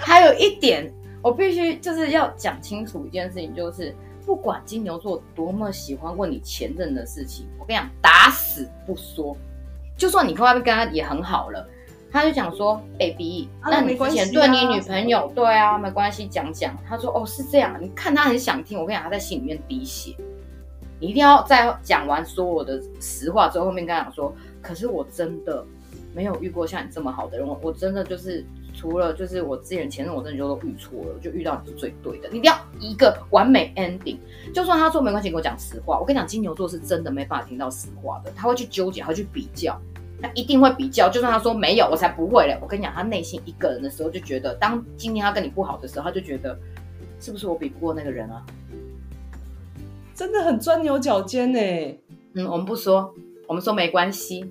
[0.00, 3.94] 还有一点，我必须就是要讲清楚一件事情，就是
[4.26, 9.36] 不管金牛座多么喜欢问你前任的事情，我跟你讲，打死不说。
[9.96, 11.64] 就算你快要跟他也很好了。
[12.12, 16.76] 他就讲说，baby，那你之前对你女朋友，啊对啊，没关系，讲讲。
[16.86, 17.74] 他说，哦，是这样。
[17.80, 20.14] 你看他很想听，我跟你讲，他在心里面滴血。
[21.00, 25.64] 你一定要在讲完所有的实话之后，后面跟他讲说，可是我真的
[26.14, 27.48] 没有遇过像你这么好的人。
[27.48, 28.44] 我我真的就是
[28.74, 32.28] 除了就是我之前前任，我真的就都遇错了，就遇到你是最对的。
[32.30, 34.18] 你一定要一个完美 ending。
[34.52, 35.98] 就算他说没关系，给我讲实话。
[35.98, 39.80] 我跟你讲，金牛座是真的没办法听到实话的，他会去纠结，他会去比较。
[40.22, 42.56] 他一定会比较，就算他说没有，我才不会嘞。
[42.62, 46.56] 我跟你讲，他内心一个人的时候就觉得，当今天他跟你不好的时候，他就觉得
[47.20, 48.42] 是不是我比不过那个人啊？
[50.14, 51.58] 真的很钻牛角尖呢。
[52.34, 53.12] 嗯，我们不说，
[53.46, 54.44] 我们说没关系，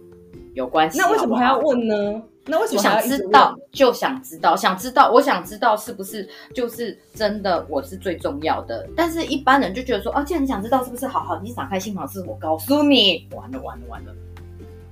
[0.53, 0.99] 有关系。
[0.99, 2.21] 那为什么还要问呢？
[2.45, 8.87] 那为什么想知道就想知道，想知道，我想知道是不是就是真的我是最重要的？
[8.95, 14.13] 但是一般人就觉得说，啊，既然你想知道是不是，好好，你打开心房，是我告诉你，完了完了完了。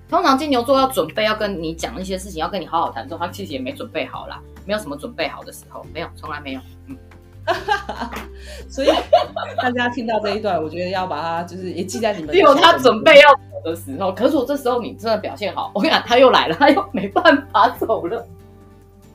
[0.10, 6.62] 通常金牛座要准备要跟你讲一些事情，要跟你好好谈的时候，他其实也没准备好啦，没有什么准备好的时候，没有，从来没有。
[6.88, 6.98] 嗯，
[8.68, 8.90] 所以
[9.62, 12.34] 大家听到这一段，我觉得要把它就是也记在你们。
[12.34, 18.28] 只有他准备要走的时候，可是我这时候你真的表现好，我跟你讲，他又来了，他又没办法走了。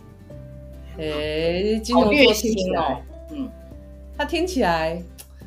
[0.96, 2.96] 哎、欸，金牛座听起来，哦、
[3.32, 3.50] 嗯，
[4.16, 5.02] 他听起来。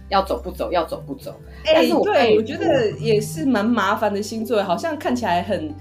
[0.10, 1.36] 要走不走，要走不走。
[1.68, 5.74] 哎、欸，对，欸、我觉得也是蛮麻烦的星座，好像看起来很、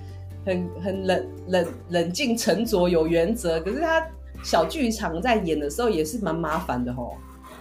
[0.44, 4.04] 很、很冷、冷、冷静、沉着、有原则，可是他
[4.42, 7.16] 小剧场在演的时候也是蛮麻烦的吼。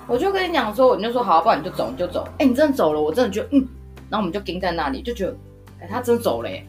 [0.07, 2.23] 我就跟你讲说，你就说好，不然你就走，你就走。
[2.33, 3.67] 哎、欸，你真的走了，我真的觉得，嗯，
[4.09, 5.35] 然后我们就盯在那里，就觉得，
[5.79, 6.65] 哎、欸，他真的走了耶，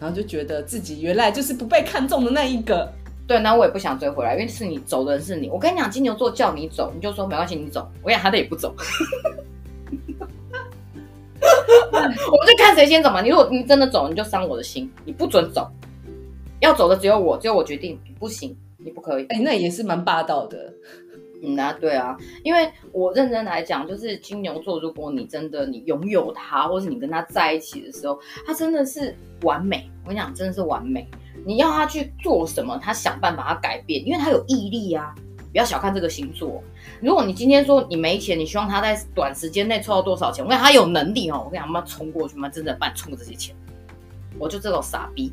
[0.00, 2.90] 然后就觉得自己原来就是不被看中的那一个。
[3.26, 5.50] 对，那我也不想追回来，因为是你走的人是你。
[5.50, 7.86] 我跟你讲，金牛座叫你走，你就说没关系，你走。
[8.02, 8.74] 我跟你讲，他的也不走。
[11.92, 13.20] 我们就看谁先走嘛。
[13.20, 15.68] 你如果你真的走，你就伤我的心，你不准走。
[16.60, 19.26] 要走的只有我，只有我决定，不行，你不可以。
[19.26, 20.74] 哎，那也是蛮霸道的。
[21.40, 29.88] 嗯啊，对啊，因为我认真来讲，就是金牛座，如果你真的你拥有他，或是你跟他在一起的时候，他真的是完美。
[30.02, 31.06] 我跟你讲，真的是完美。
[31.46, 35.14] 你要他去做什么，他想办法他改变，因为他有毅力啊。
[35.50, 36.62] 不要小看这个星座。
[37.00, 40.44] 如果你今天说你没钱，你希望他在短时间内凑到多少钱？
[40.44, 43.54] 我跟他有能力哦，我跟你讲，他妈冲过去嘛，真的帮你冲这些钱。
[44.38, 45.32] 我就这种傻逼。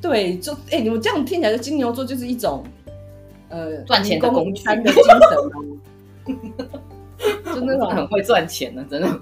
[0.00, 2.64] 对，就哎、欸，你们这样听起来，就金牛座就是一种
[3.48, 6.38] 呃赚钱的工具的精神，
[7.54, 9.20] 就那种很会赚钱的，真的。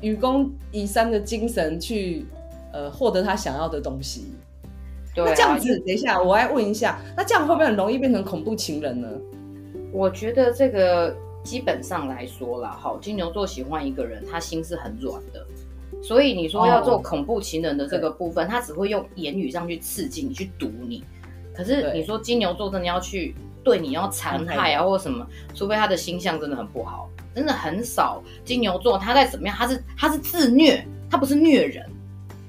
[0.00, 2.24] 愚公移山的精神去
[2.72, 4.30] 呃获得他想要的东西。
[5.14, 9.08] 对啊，那这样子，等一下，我来问一下，那这样会不会很容易变成恐怖情人呢？
[9.92, 15.44] 我觉得这个基本上来说啦，好，金牛座喜欢一个人，他心是很软的，
[16.02, 21.02] 所以你说要做恐怖情人的这个部分，哦、他只会用言语上去刺激你，去毒你。
[21.54, 28.22] 可是你说金牛座真的要去对你要残害啊，或什么，除非他的星象真的很不好，真的很少。
[28.44, 29.56] 金牛座他在怎么样？
[29.56, 31.84] 他是他是自虐，他不是虐人。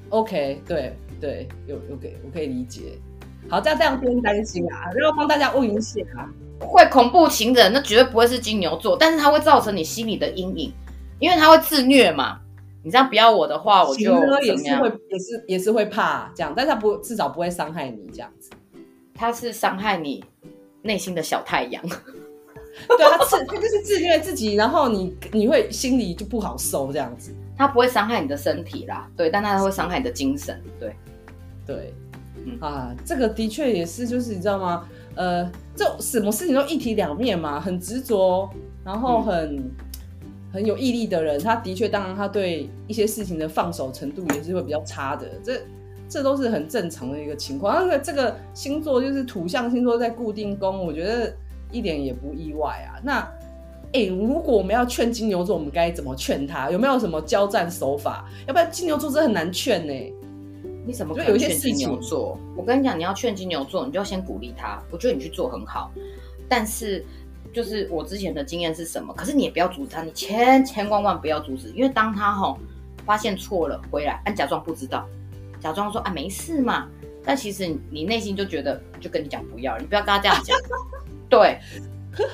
[0.10, 0.96] OK，对。
[1.22, 2.98] 对，有有给我可以理解。
[3.50, 10.72] 好，这样这样不用担心啊，然后帮大家问一下啊，会恐怖情人，那绝对不会是金牛座，但是他会造成你心里的阴影，
[11.20, 12.40] 因为他会自虐嘛。
[12.82, 18.50] 你这样不要我的话，我就也是会也是也是会怕这样，但是他不至少不会伤害你这样子。
[19.14, 20.24] 他是伤害你
[20.84, 21.84] 内心的小太阳，
[22.88, 27.36] 对他自他就是自虐自己，然后你你会心里就不好受这样子。
[27.60, 30.96] 他不会伤害你的身体啦，对，但他会伤害你的精神，对。
[31.68, 31.94] 对，
[32.46, 34.90] 嗯啊，这个的确也是，就是你知道吗？
[35.14, 38.50] 呃，这什么事情都一体两面嘛，很执着，
[38.84, 39.72] 然后很、嗯、
[40.54, 45.62] 很有毅力的人，他的确，当然他对一些事情的放手程度也是会比较差的，这
[46.08, 47.76] 这都是很正常的一个情况。
[47.76, 51.32] 那个这个星座就是土象星座在固定宫，我觉得
[51.72, 52.98] 一点也不意外啊。
[53.04, 53.32] 那
[53.92, 56.70] 哎，如果我们要劝金牛座，我们该怎么劝他？
[56.70, 58.30] 有没有什么交战手法？
[58.48, 60.14] 要不然金牛座真的很难劝呢、欸。
[60.86, 62.38] 你怎么可能劝金牛座？
[62.56, 64.82] 我跟你讲，你要劝金牛座，你就要先鼓励他。
[64.92, 65.92] 我觉得你去做很好，
[66.48, 67.04] 但是
[67.52, 69.14] 就是我之前的经验是什么？
[69.16, 72.60] 可是你也不要阻止他，你千千万万不要阻止，因为当他吼
[73.06, 75.08] 发现错了回来，按，假装不知道，
[75.60, 76.88] 假装说啊没事嘛，
[77.24, 80.56] 但其实你内心就觉得就跟你讲不要，你不要跟他这样讲。
[81.28, 81.60] 对，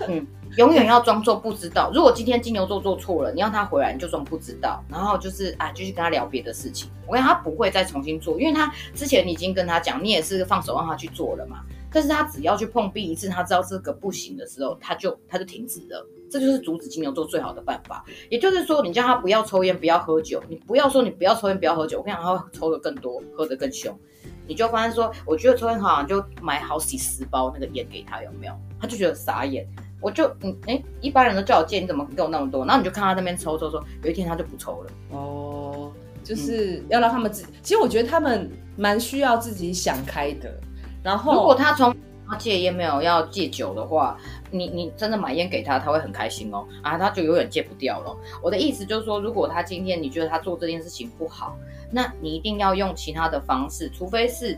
[0.09, 0.25] 嗯。
[0.57, 1.91] 永远要装作不知道。
[1.93, 6.89] 如果今天金牛座做错了，你让他回来，你就装不知道，然后就是啊，继续跟他聊别的事情。
[7.05, 11.61] 我跟他不会再重新做，因为他之前已经跟他讲，你也是放手让他去做了嘛。
[11.91, 16.05] 但是他只要去碰壁一次，他知道这个不行的时候，他就他就停止了。
[16.29, 18.03] 这就是阻止金牛座最好的办法。
[18.29, 23.97] 也就是说，你叫他不要抽烟，不要喝酒，你不要说你不要抽烟，不要喝酒，我跟你讲，他会抽得更多，喝得更凶。
[24.47, 28.53] 你就发现说，我觉得抽烟好像，就买好几十包那个烟给他，有没有？
[28.79, 29.65] 他就觉得傻眼。
[30.05, 32.63] 我就嗯哎，一般人都叫我戒，你怎么给我那么多？
[32.63, 34.91] 然后你就看他那边抽抽抽，有一天他就不抽了。
[35.09, 35.91] 哦，
[36.23, 37.51] 就是要让他们自己。
[37.63, 40.53] 其实我觉得他们蛮需要自己想开的。
[41.01, 41.91] 然后，如果他从
[42.29, 44.15] 他戒烟没有要戒酒的话，
[44.51, 46.67] 你你真的买烟给他，他会很开心哦。
[46.83, 48.15] 啊，他就永远戒不掉了。
[48.43, 51.57] 我的意思就是说，如果他今天你觉得他做这件事情不好，
[51.89, 54.55] 那你一定要用其他的方式，除非是。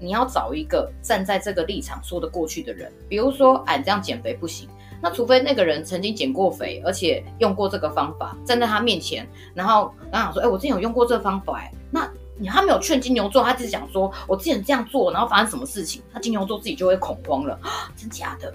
[0.00, 4.68] 你要找一个站在这个立场说得过去的人，比如说，哎，这样减肥不行。
[5.00, 18.52] 那除非那个人曾经减过肥，而且用过这个方法，站在他面前，然后刚想说，哎，我之前有用过这个方法，哎，那你他没有劝金牛座，他只是讲说，我之前这样做，然后发生什么事情，那金牛座自己就会恐慌了，啊，真假的？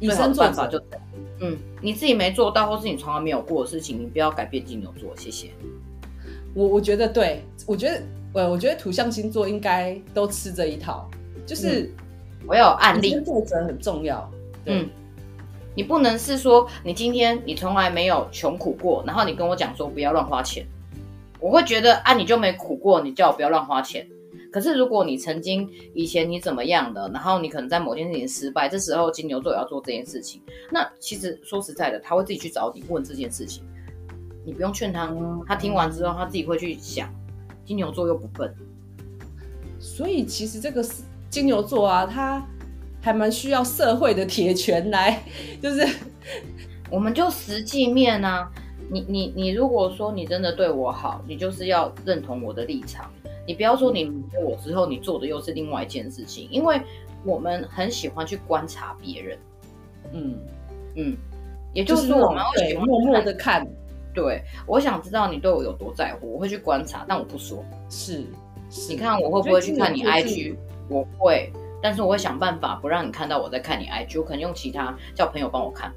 [0.00, 0.80] 以身作法就，
[1.40, 5.50] 嗯，你自己没做到，或是你从来没有过的事情，你不要改变金牛座，谢谢。
[6.54, 8.02] 我我觉得对，我觉得。
[8.34, 11.08] 对，我觉得土象星座应该都吃这一套，
[11.46, 11.90] 就是、嗯、
[12.48, 14.28] 我有案例，作者很重要。
[14.66, 14.90] 嗯，
[15.74, 20.66] 你不能是说你今天你从来没有穷苦过，然后你跟我讲说不要乱花钱，
[21.40, 24.08] 我会觉得啊，你就没苦过，你叫我不要乱花钱。
[24.52, 33.64] 可是如果你曾经以前你怎么样的，然后你可能在某件事情失败，这时候金牛座也要做这件事情，那其实说实在的，他会自己去找你问这件事情，
[34.44, 35.12] 你不用劝他，
[35.46, 37.08] 他听完之后他自己会去想。
[37.66, 38.54] 金牛座又不笨，
[39.80, 42.46] 所以其实这个是金牛座啊，他
[43.04, 45.22] 还蛮需要社会的铁拳来，
[45.62, 45.86] 就是
[46.90, 48.50] 我们就实际面啊，
[48.90, 53.10] 你你你如果说你真的对我好，你就是要认同我的立场，
[53.46, 56.80] 你不要说你对我之后你做的又是另外一件事情，因为
[57.24, 59.38] 我们很喜欢去观察别人，
[60.12, 60.38] 嗯。
[60.96, 61.16] 嗯，
[61.72, 63.66] 也就是说我们会默默的看。
[64.14, 67.64] 对，我想知道你对我有多在乎，我会去观察，但我不说。
[67.90, 68.24] 是，
[68.70, 68.92] 是。
[68.92, 70.54] 你看我会不会去看你 IG？
[70.88, 71.52] 我会，
[71.84, 75.92] 但是我会想办法不让你看到我在看你 IG，我可能用其他叫朋友帮我看。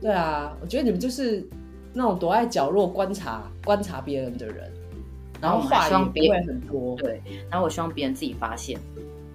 [0.00, 1.48] 对啊，我觉得你们就是
[1.92, 4.68] 那种躲在角落观察观察别人的人。
[5.40, 6.96] 然后话也不会很多。
[6.98, 8.76] 对，然后我希望别人自己发现，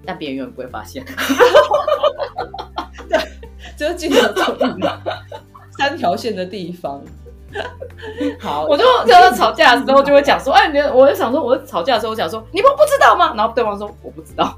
[0.05, 1.05] 但别人永远不会发现。
[3.07, 3.17] 对，
[3.80, 4.57] 就是金牛座
[5.78, 7.01] 三条线的地方。
[8.41, 13.34] 好，我就就是吵架的时候就会讲说，哎，你我就想说，我吵架的时候我讲说，你们不知道吗？
[13.38, 14.53] 然后对方说我不知道。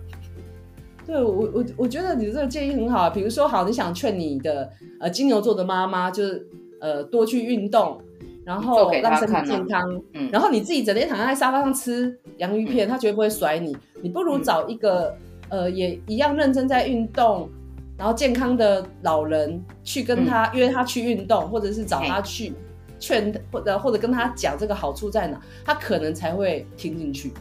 [1.06, 6.47] 对我我我觉得你这个建议很好，比如说好，你想劝你的呃金牛座的妈妈，就是
[6.82, 8.01] 呃多去运动，
[8.43, 13.76] 然后让身体健康，嗯，然后你自己整天躺在沙发上吃洋芋片，嗯、他绝对不会甩你。
[14.01, 15.16] 你不如找一个、
[15.49, 17.49] 嗯、呃也一样认真在运动，
[17.97, 22.53] 然后健康的老人去跟他、嗯、约他去运动，或者是找他去。
[22.97, 27.32] 劝或者或者跟他讲这个好处在哪，他可能才会听进去。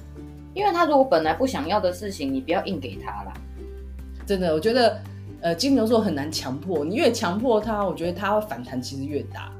[0.52, 3.32] 因为他如果本来不想要的事情，你不要硬给他啦。
[4.26, 5.00] 真的，我觉得
[5.40, 9.50] 呃金牛座很难强迫，你越强迫他，我觉得他会反弹其实越大。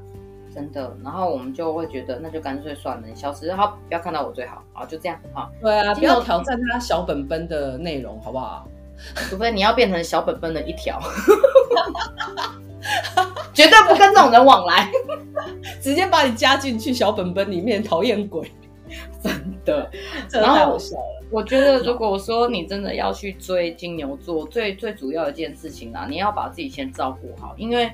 [0.53, 5.51] 真的，然后我们就会觉得那就干脆算了，你消失，好，不要看到我最好，好就这样好。
[5.61, 8.65] 对啊，不要挑战他小本本的内容，好不好？
[9.29, 10.97] 除非你要变成小本本的一条。
[13.53, 14.89] 绝对不跟这种人往来，
[15.81, 18.49] 直接把你加进去小本本里面，讨厌鬼，
[19.21, 19.33] 真
[19.65, 19.89] 的，
[20.29, 21.14] 真的太好笑了。
[21.29, 27.91] 我觉得，如果说你真的要去追金牛座，最最主要的一件事情啊，你要把自己先照顾好，因为。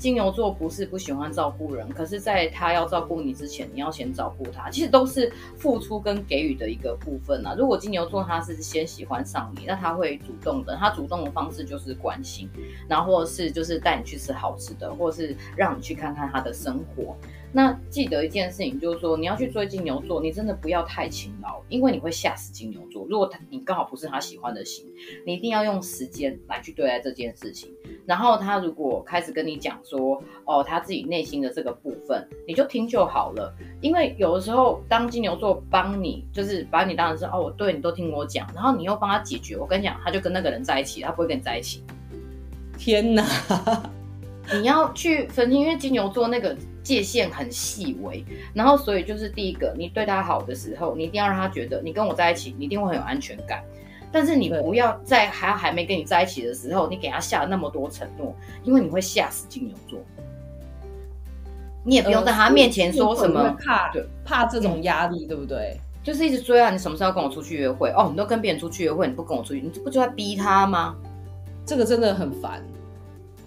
[0.00, 4.70] 金牛座不是不喜欢照顾人，可是在他要照顾你之前，你要先照顾他。
[4.70, 7.54] 其实都是付出跟给予的一个部分啊。
[7.54, 10.74] 如果金牛座他是先喜欢上你，那他会主动的。
[10.76, 12.48] 他主动的方式就是关心，
[12.88, 17.14] 然后或者是就是带你去吃好吃的，或者是让你去看看他的生活。
[17.52, 23.04] 那记得一件事情，就是说你要去追金牛座，你真的不要太勤劳，因为你会吓死金牛座。
[23.08, 24.86] 如果他你刚好不是他喜欢的型，
[25.26, 27.70] 你一定要用时间来去对待这件事情。
[28.06, 33.52] 然后他如果开始跟你讲说，哦，他自己内心的这个部分，你就听就好了。
[33.80, 41.82] 因为有的时候，当金牛座帮你，就是把你当成是哦，我对你都听我讲，然后你又帮他解决，我跟你讲，他就跟那个人在一起，他不会跟你在一起。
[42.78, 43.24] 天哪！
[44.52, 46.56] 你要去分清，因为金牛座那个。
[46.82, 48.24] 界限很细微，
[48.54, 53.62] 然后所以就是第一个，你对他好的时候，你一定要让他觉得你跟我在一起，你一定会很有安全感。
[54.10, 58.34] 但是你不要在还还没跟你在一起的时候，你给他下那么多承诺，
[58.64, 60.00] 因为你会吓死金牛座。
[61.84, 65.78] 你也不用在他面前说什么，怕对怕这种压力，对不对？
[66.02, 67.90] 就是一直追啊，你什么时候跟我出去约会？
[67.90, 70.96] 哦，你都跟别人出去约会，你不跟我出去，你这不就在逼他吗？
[71.66, 72.64] 这个真的很烦。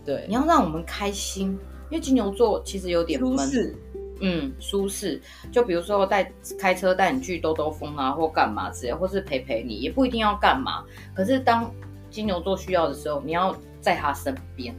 [0.05, 1.57] 对，你要让我们开心。
[1.89, 3.75] 因为金牛座其实有点闷，
[4.19, 5.21] 嗯，舒适。
[5.51, 10.83] 就比如说带开车带你去兜兜风啊，或干嘛之类，或是陪陪你，也不一定要干嘛。
[11.13, 11.71] 可是当
[12.09, 14.73] 金牛座需要的时候，你要在他身边。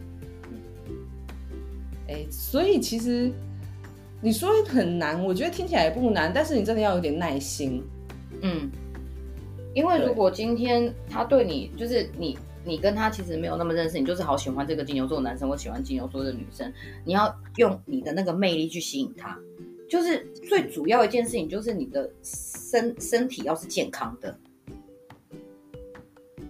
[2.09, 3.31] 哎、欸，所以其实
[4.21, 7.81] 你说很难，我觉得听起来也不难，但是你真的要有点耐心。
[8.41, 8.69] 嗯，
[9.73, 12.37] 因为如果今天他对你，就是你。
[12.65, 16.73] 你跟他其实没有那么认识，你就是好喜欢这个金牛座的男生，或喜欢金牛座的女生。
[17.05, 19.39] 你要用你的那个魅力去吸引他，
[19.89, 24.37] 就是最主要一件事情，就是你的身 身体要是健康的。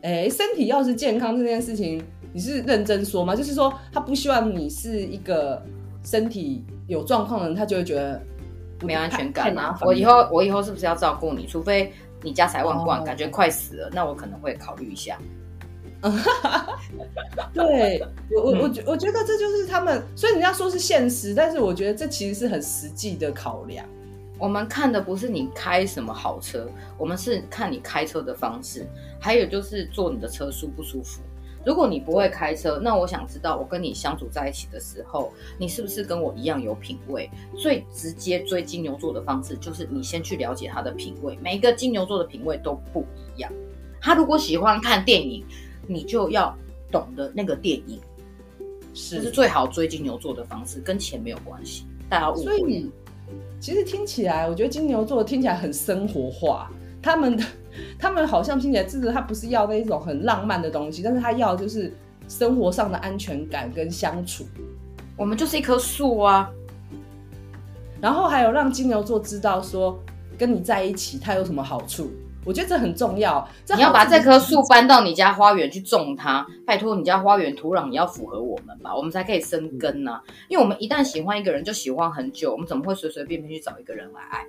[0.03, 2.03] 哎，身体要是健康这件事情，
[2.33, 3.35] 你是认真说吗？
[3.35, 5.61] 就是说他不希望你是一个
[6.05, 8.23] 身体有状况的人，他就会觉得
[8.83, 9.77] 没安全感啊。
[9.81, 11.47] 我以后我以后是不是要照顾你？
[11.47, 11.91] 除非
[12.23, 15.19] 你家财万贯，哦、感觉快死了，那我可能会考虑一下。
[17.55, 18.03] 对
[18.37, 23.87] 我我我觉我觉得这就是他们，所以人家说是现实，但是我觉得这其实是很实际的考量。
[24.39, 28.87] 我们看的不是你开什么好车，我们是看你开车的方式，
[29.21, 31.23] 还有就是坐你的车舒不舒服。
[31.65, 37.31] 如果你不会开车，那我想知道，我跟你相处在一起的时候，你是不是跟我一样有品味？
[37.57, 41.39] 最直接追金牛座的方式，就是你先去了解他的品味。
[41.41, 43.51] 每一个金牛座的品味都不一样。
[43.99, 45.43] 他如果喜欢看电影，
[45.87, 46.57] 你就要
[46.91, 48.01] 懂得那个电影，
[48.93, 51.85] 是，是最好追金牛座的方式，跟钱没有关系。
[52.09, 52.43] 大家误会。
[52.43, 52.91] 所以
[53.59, 56.71] 其实听起来，我觉得金牛座听起来很生活化。
[57.03, 57.45] 他们的
[57.99, 61.93] 他们好像听起来，就是他不是要那一种很浪漫的东西，但是他要就是
[62.29, 64.45] 生活上的安全感跟相处。
[65.17, 66.51] 我们就是一棵树啊，
[68.01, 69.99] 然后还有让金牛座知道说，
[70.39, 72.11] 跟你在一起他有什么好处。
[72.45, 73.47] 我觉得这很重要。
[73.75, 80.23] 你要把这棵树搬到你家花园去种它，拜托你家花园土壤也要符合我们吧，我们才可以生根呢、啊。
[80.49, 84.47] 因为我们一旦喜欢一个人，就喜欢很久，我们怎么会随随便便去找一个人来爱？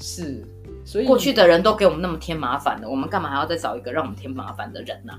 [0.00, 0.44] 是，
[0.84, 5.12] 所以过去的人都给我们那么添麻烦的，我们干嘛还要再找一个让我们添麻烦的人呢、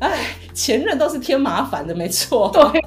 [0.00, 0.10] 啊？
[0.10, 2.50] 哎，前任都是添麻烦的，没错。
[2.52, 2.84] 对，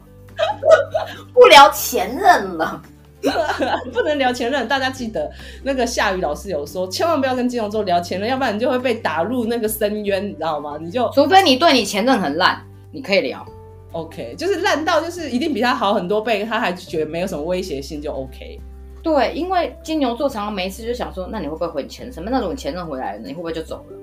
[1.34, 2.82] 不聊前任了。
[3.92, 4.66] 不能聊前任。
[4.66, 5.30] 大家记得
[5.62, 10.76] 那个夏雨老师有说，千万不要跟金牛座聊前任，要不然你就会被打入那个深渊，你知道吗？
[10.80, 12.60] 你就除非你对你前任很烂，
[12.90, 13.46] 你可以聊。
[13.92, 18.58] OK，就是烂到就是一定比他好很多倍，他还觉得没有什么威胁性就 OK。
[19.02, 23.98] 对，因为金牛座常常没事就想说，那你会不会回前什么那种前任回来了，你会不会就走了？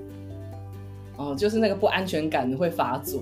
[1.16, 3.20] 哦，就是那个不安全感会发作。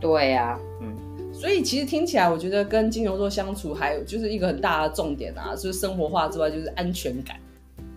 [0.00, 0.96] 对呀、啊，嗯，
[1.40, 7.36] 所以其实听起来，我觉得跟金牛座相处还有就是一个很大的重点啊，就是生活化之外就是安全感。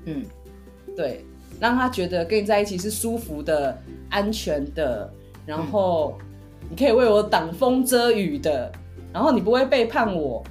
[0.06, 0.24] 嗯，
[0.96, 1.26] 对，
[1.60, 3.78] 让他觉得跟你在一起是舒服的、
[4.10, 5.12] 安全的，
[5.46, 6.18] 然后。
[6.20, 6.26] 嗯
[6.70, 8.72] 你可以为我挡风遮雨的，
[9.12, 10.42] 然后你不会背叛我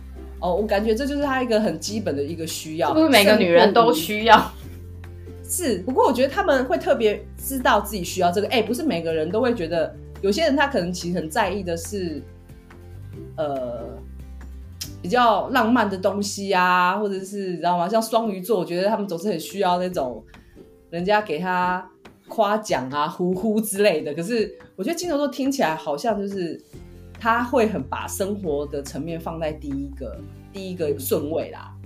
[0.41, 0.55] 哦。
[0.55, 4.53] 我感觉这就是他一个很基本的一个需要，是不是每个女人都需要？
[5.43, 8.47] 是，不过我觉得他们会特别知道自己需要这个。
[8.49, 12.23] 哎，不是每个人都会觉得，有些人他可能其实很在意的是，
[13.37, 13.99] 呃，
[15.03, 17.89] 比较浪漫的东西啊，或者是你知道吗？
[17.89, 20.25] 像双鱼座，我觉得他们总是很需要那种
[20.91, 21.89] 人家给他。
[22.29, 24.15] 夸奖啊，呼呼之类的。
[24.15, 26.59] 可是我觉得金牛座听起来好像就是
[27.21, 30.19] 他会很把生活的层面放在第一个
[30.51, 31.77] 第一个顺位啦。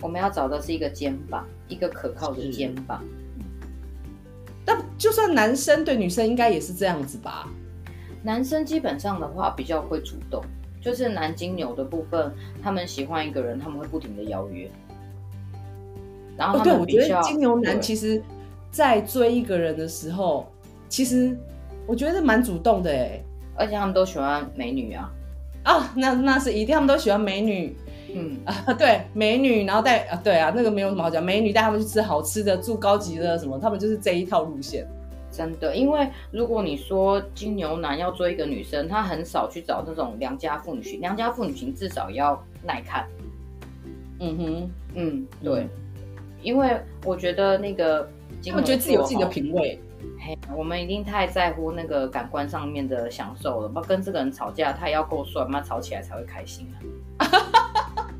[0.00, 3.02] 我们要找的是一个肩膀，一个可靠的肩膀。
[4.64, 7.48] 但就算男生对女生应该也是这样子吧？
[8.22, 10.42] 男生基本上的话比较会主动，
[10.80, 14.70] 就是男金牛的部分，他们喜欢一个人，他们会不停的邀约。
[16.36, 18.22] 然后对，我觉得金牛男其实。
[18.72, 20.50] 在追一个人的时候，
[20.88, 21.36] 其实
[21.86, 23.22] 我觉得蛮主动的哎，
[23.54, 25.12] 而且他们都喜欢美女啊，
[25.62, 27.76] 啊，那那是一定，他们都喜欢美女，
[28.14, 34.86] 嗯啊，对，美女，然后带啊，对啊，那个没有什么好讲，美女带他们去吃好吃的，住高级的什么，他们就是这一套路线。
[35.32, 43.08] 真的，因为如果你说金牛男要追一个女生，他很少去找那种良家妇女型，良家妇女型至少要耐看。
[44.20, 45.70] 嗯哼，嗯，对，嗯、
[46.42, 48.08] 因为我觉得那个。
[48.44, 49.78] 他们觉得自己有自己的品味，
[50.18, 53.68] 嘿，我们一定太在乎那个感官上面的享受了。
[53.68, 56.66] 不跟这个人吵架，他也要够帅，妈吵起来才会开心
[57.18, 57.28] 啊！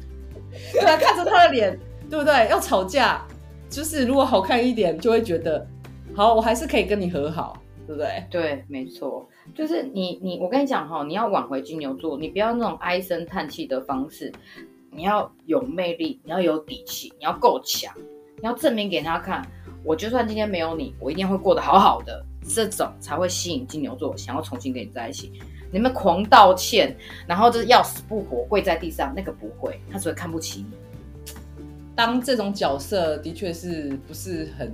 [0.73, 1.77] 对啊，看着他的脸，
[2.09, 2.49] 对不对？
[2.51, 3.21] 要吵架，
[3.69, 5.67] 就是如果好看一点，就会觉得
[6.15, 7.57] 好，我还是可以跟你和好，
[7.87, 8.25] 对不对？
[8.31, 14.31] 对，没错，就是你你，我跟你讲哈，你要挽回金牛座，你不要那种唉声叹气的方式，
[14.91, 17.95] 你要有魅力，你要有底气，你要够强，
[18.37, 19.43] 你要证明给他看。
[19.85, 25.33] 我就算今天没有你，我一定会过得好好的，这种才会吸引金牛座想要重新跟你在一起。
[25.73, 26.95] 你们狂道歉，
[27.27, 30.77] 然后就是要死不活跪在地上，那个不会，他只会看不起你。
[31.95, 34.73] 当这种角色的确是不是很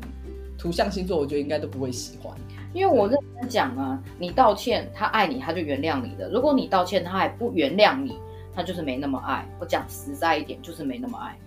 [0.59, 2.36] 土象星座，我觉得应该都不会喜欢。
[2.74, 8.18] 因为我认真讲啊，你道歉，他爱你，他就原谅你的；如果你道歉，他还不原谅你，
[8.54, 9.48] 他就是没那么爱。
[9.61, 11.38] 我讲实在一点，就是没那么爱。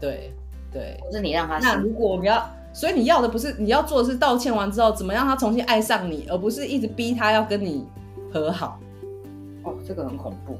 [0.00, 0.30] 对
[0.72, 1.58] 对，不是你让他。
[1.58, 2.46] 那如果我们要。
[2.74, 7.86] 所以你要的不是，你要做的是道歉完之后怎么让他重新爱上你，而不是一直逼他要跟你
[8.32, 8.80] 和好。
[9.62, 10.56] 哦，这个很恐怖。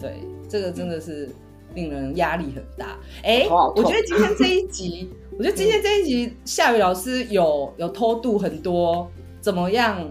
[0.00, 0.14] 对，
[0.48, 1.28] 这个真的是
[1.74, 2.96] 令人压力很大。
[3.22, 10.02] 哎、欸，我觉得今天这一集，我觉得今天这一集夏雨老师有有偷渡很多怎么样，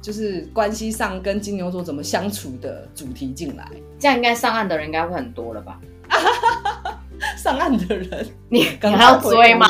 [0.00, 3.70] 就是关系上跟金牛座怎么相处的主题进来。
[3.98, 5.78] 这样应该上岸的人应该会很多了吧？
[7.36, 9.68] 上岸的人，你还要追吗？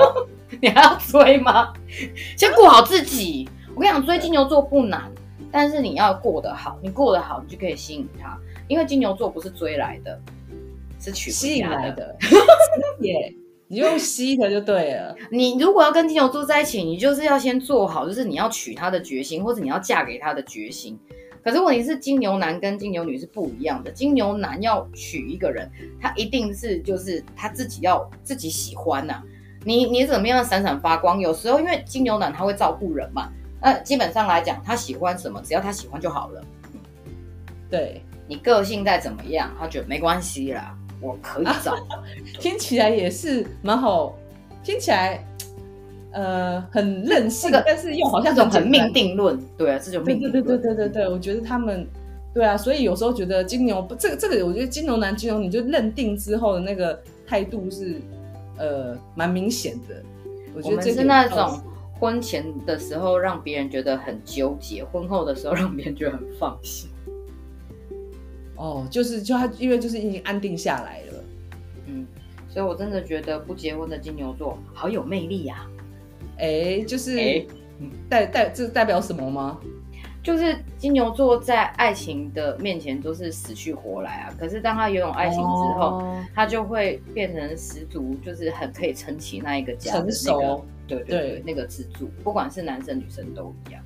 [0.62, 1.74] 你还要追吗？
[2.38, 3.46] 先顾好自己。
[3.74, 5.12] 我跟你讲，追金牛座不难，
[5.52, 6.78] 但是你要过得好。
[6.82, 8.38] 你过得好，你就可以吸引他。
[8.68, 10.18] 因为金牛座不是追来的，
[10.98, 12.16] 是娶吸引来的。
[13.02, 13.34] 耶，
[13.68, 15.14] 你用吸的就对了。
[15.30, 20.98] 你如果要跟金牛座在一起，你就是要先做好，就是你要娶她的决心，或者你要嫁给他的决心。
[21.42, 23.90] 可是问题是，金牛男跟金牛女是不一样的。
[23.90, 29.22] 金牛男要娶一个人，他一定是就是他自己要自己喜欢呐、啊。
[29.64, 31.20] 你你怎么样闪闪发光？
[31.20, 36.44] 有时候因为金牛男他会照顾人嘛，那基本上来讲，他喜欢什么，只要他喜欢就好了。
[37.70, 41.76] 对，你个性再怎么样，他觉得没关系啦，我可以找。
[42.40, 44.16] 听起来也是蛮好，
[44.62, 45.24] 听起来
[46.12, 49.38] 呃很任性，这个、但是又好像这种很命定论。
[49.56, 50.32] 对啊，这种命定论。
[50.32, 51.86] 对对对对对对，我觉得他们
[52.34, 58.00] 对啊，所以有时候觉得金牛这个这个，我觉得金牛男金牛女就认定之后的那个态度是。
[58.58, 60.02] 呃，蛮明显的。
[60.54, 61.60] 我觉得这是那种
[62.00, 66.88] 婚前的时候让别人觉得很纠结，婚后的时候让别人觉得很放心。
[68.56, 71.24] 哦，就是就他，因为就是已经安定下来了。
[71.86, 72.06] 嗯，
[72.48, 75.70] 所以我真的觉得不结婚的金牛座好有魅力呀、啊。
[76.38, 77.46] 哎，就是
[78.08, 79.58] 代代这代表什么吗？
[80.22, 93.80] 就是金牛座在爱情的面前都是死去活来啊，可是当他拥有爱情之后，哦、他就会变成十足，就是很可以撑起那一个家的、那个，成熟，对对对，对那个支柱，不管是男生女生都一样。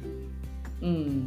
[0.81, 1.27] 嗯，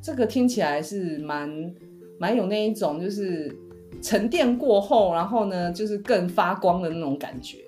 [0.00, 1.70] 这个听起来是蛮
[2.18, 3.54] 蛮有那一种，就是
[4.02, 7.58] 沉淀过后，然后呢，就是更发光的那种感觉。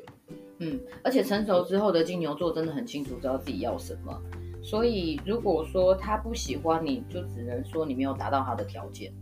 [0.59, 4.21] 嗯，而且成熟之后的金牛座真的很清楚知道自己要什么，
[4.63, 9.13] 所以如果说他不喜欢你，就只能说你没有达到他的条件。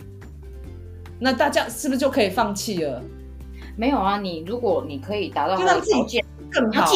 [1.18, 3.02] 那大家是不是就可以放弃了？
[3.76, 6.24] 没有啊，你如果你可以达到他的条件。
[6.48, 6.90] 更好，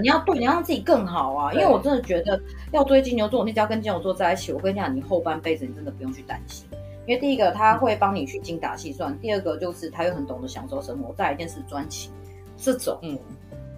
[0.00, 1.52] 你要对，你要让自己更好啊！
[1.52, 2.40] 因为我真的觉得
[2.72, 6.68] 要追金牛座，你只要跟金牛座在一起，我跟你讲，你后半辈子你真的不用去担心。
[7.06, 11.14] 因为第一个他会帮你去精打细算，第二个就是他又很懂得享受生活。
[11.16, 12.12] 再来一件事专情，
[12.56, 13.18] 这种嗯，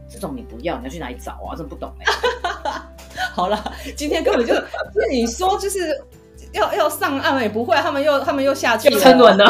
[0.08, 1.56] 这种你不要，你要去哪里找啊？
[1.56, 2.04] 真不懂哎、
[2.50, 2.82] 欸。
[3.32, 6.04] 好了，今天根本就，就是你说就是
[6.52, 9.44] 要要上岸也不会，他们又他们又下去了，沉沦了。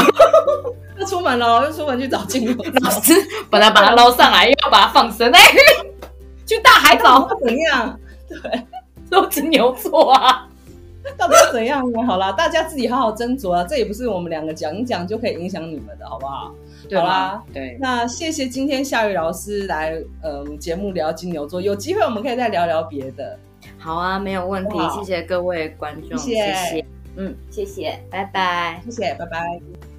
[0.97, 2.55] 又出门了，又出门去找金牛。
[2.81, 3.13] 老师
[3.51, 5.41] 本来把他捞上来，又要把他放生，哎，
[6.47, 7.99] 去大海找怎样？
[8.29, 8.67] 对，
[9.11, 10.49] 都金牛座啊，
[11.17, 12.03] 到底要怎样呢？
[12.05, 16.55] 好啦，大家自己好好斟酌啊，这也不是我们两个讲一讲就可以影响你们的，好不好？
[16.89, 23.39] 对好啦，对，那谢谢今天夏雨老师来，嗯，节目聊金牛座，有机会我们可以再聊聊别的。
[23.79, 26.85] 好啊，没有问题，谢谢各位观众，谢谢，
[27.17, 29.94] 嗯，谢谢，拜拜，谢谢，拜拜。